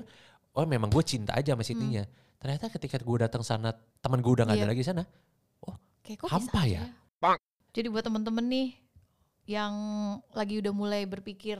oh 0.54 0.64
memang 0.64 0.88
gue 0.88 1.02
cinta 1.02 1.34
aja 1.34 1.52
sama 1.54 1.66
Sydney-nya. 1.66 2.06
Ternyata 2.38 2.70
ketika 2.70 2.96
gue 3.00 3.18
datang 3.18 3.42
sana, 3.42 3.74
teman 3.98 4.22
gue 4.22 4.32
udah 4.32 4.44
gak 4.46 4.56
Iya. 4.58 4.64
ada 4.66 4.72
lagi 4.72 4.84
sana. 4.84 5.02
Kayak 6.04 6.20
kok 6.20 6.28
Hampa 6.36 6.62
ya? 6.68 6.84
aja 7.16 7.40
Jadi 7.72 7.88
buat 7.88 8.04
temen-temen 8.04 8.44
nih 8.44 8.68
yang 9.48 9.74
lagi 10.36 10.60
udah 10.60 10.72
mulai 10.76 11.08
berpikir 11.08 11.58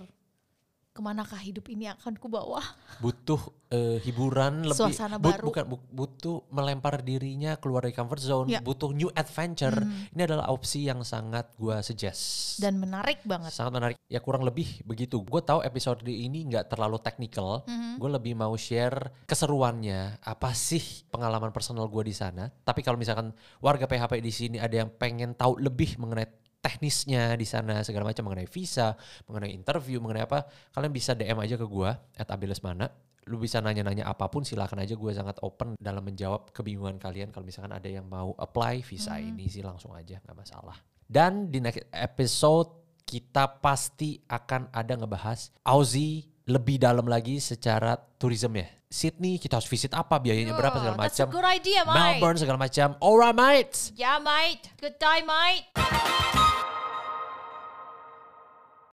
ke 0.95 1.03
manakah 1.03 1.43
hidup 1.43 1.67
ini 1.75 1.91
akan 1.91 2.15
ku 2.15 2.31
bawa. 2.31 2.63
Butuh 3.03 3.43
eh, 3.67 3.99
hiburan 4.07 4.63
lebih. 4.63 4.79
Suasana 4.79 5.19
but- 5.19 5.35
baru. 5.43 5.51
bukan, 5.51 5.65
bu- 5.67 5.87
butuh 5.91 6.47
melempar 6.55 7.03
dirinya 7.03 7.59
keluar 7.59 7.83
dari 7.83 7.91
comfort 7.99 8.23
zone. 8.23 8.47
Iya. 8.55 8.63
Butuh 8.63 8.95
new 8.95 9.11
adventure. 9.11 9.75
Hmm. 9.75 10.07
Ini 10.15 10.23
adalah 10.23 10.55
opsi 10.55 10.87
yang 10.87 11.03
sangat 11.03 11.51
gue 11.59 11.75
suggest. 11.83 12.23
Dan 12.63 12.79
menarik 12.79 13.27
banget. 13.27 13.51
sangat 13.51 13.75
menarik. 13.75 13.97
Ya 14.07 14.23
kurang 14.23 14.47
lebih 14.47 14.87
begitu. 14.87 15.19
Gue 15.27 15.43
tahu 15.43 15.67
episode 15.67 15.99
ini 16.07 16.47
nggak 16.47 16.71
terlalu 16.71 17.03
technical. 17.03 17.67
Mhm. 17.67 17.99
Gue 17.99 18.11
lebih 18.15 18.39
mau 18.39 18.55
share 18.55 19.27
keseruannya. 19.27 20.23
Apa 20.23 20.55
sih 20.55 21.03
pengalaman 21.11 21.51
personal 21.51 21.91
gue 21.91 22.07
di 22.07 22.15
sana. 22.15 22.55
Tapi 22.63 22.87
kalau 22.87 22.95
misalkan 22.95 23.35
warga 23.59 23.91
PHP 23.91 24.23
di 24.23 24.31
sini 24.31 24.57
ada 24.63 24.87
yang 24.87 24.95
pengen 24.95 25.35
tahu 25.35 25.59
lebih 25.59 25.99
mengenai 25.99 26.31
teknisnya 26.65 27.37
di 27.37 27.45
sana 27.45 27.85
segala 27.85 28.09
macam 28.09 28.25
mengenai 28.25 28.49
visa, 28.49 28.97
mengenai 29.29 29.53
interview, 29.53 30.01
mengenai 30.01 30.25
apa, 30.25 30.49
kalian 30.73 30.89
bisa 30.89 31.13
DM 31.13 31.37
aja 31.37 31.61
ke 31.61 31.67
gue 31.69 31.91
at 31.93 32.29
Abilesmana. 32.33 32.89
Lu 33.29 33.37
bisa 33.37 33.61
nanya-nanya 33.61 34.05
apa 34.05 34.29
pun 34.29 34.45
silakan 34.45 34.81
aja 34.81 34.97
gue 34.97 35.13
sangat 35.13 35.41
open 35.41 35.77
dalam 35.77 36.05
menjawab 36.05 36.53
kebingungan 36.53 36.97
kalian 36.97 37.29
kalau 37.29 37.45
misalkan 37.45 37.73
ada 37.73 37.89
yang 37.89 38.05
mau 38.05 38.33
apply 38.37 38.81
visa 38.81 39.17
ini 39.17 39.49
sih 39.49 39.61
langsung 39.61 39.93
aja 39.93 40.21
nggak 40.25 40.37
masalah. 40.37 40.77
Dan 41.05 41.53
di 41.53 41.61
next 41.61 41.85
episode 41.93 42.69
kita 43.05 43.61
pasti 43.61 44.17
akan 44.25 44.73
ada 44.73 44.93
ngebahas 44.97 45.53
Aussie 45.65 46.25
lebih 46.45 46.77
dalam 46.77 47.09
lagi 47.09 47.41
secara 47.41 47.97
tourism 47.97 48.57
ya. 48.57 48.69
Sydney 48.93 49.41
kita 49.41 49.57
harus 49.57 49.67
visit 49.67 49.91
apa 49.97 50.21
biayanya 50.21 50.53
berapa 50.53 50.77
segala 50.77 50.95
Oh, 50.95 51.01
That's 51.03 51.17
a 51.19 51.25
macam. 51.25 51.27
good 51.33 51.49
idea, 51.49 51.81
mate. 51.83 51.97
Melbourne 52.21 52.39
segala 52.39 52.59
macam. 52.61 52.89
Alright 53.01 53.35
mates. 53.35 53.79
Yeah, 53.97 54.21
mate. 54.21 54.69
Good 54.77 55.01
time, 55.01 55.25
mate. 55.27 56.44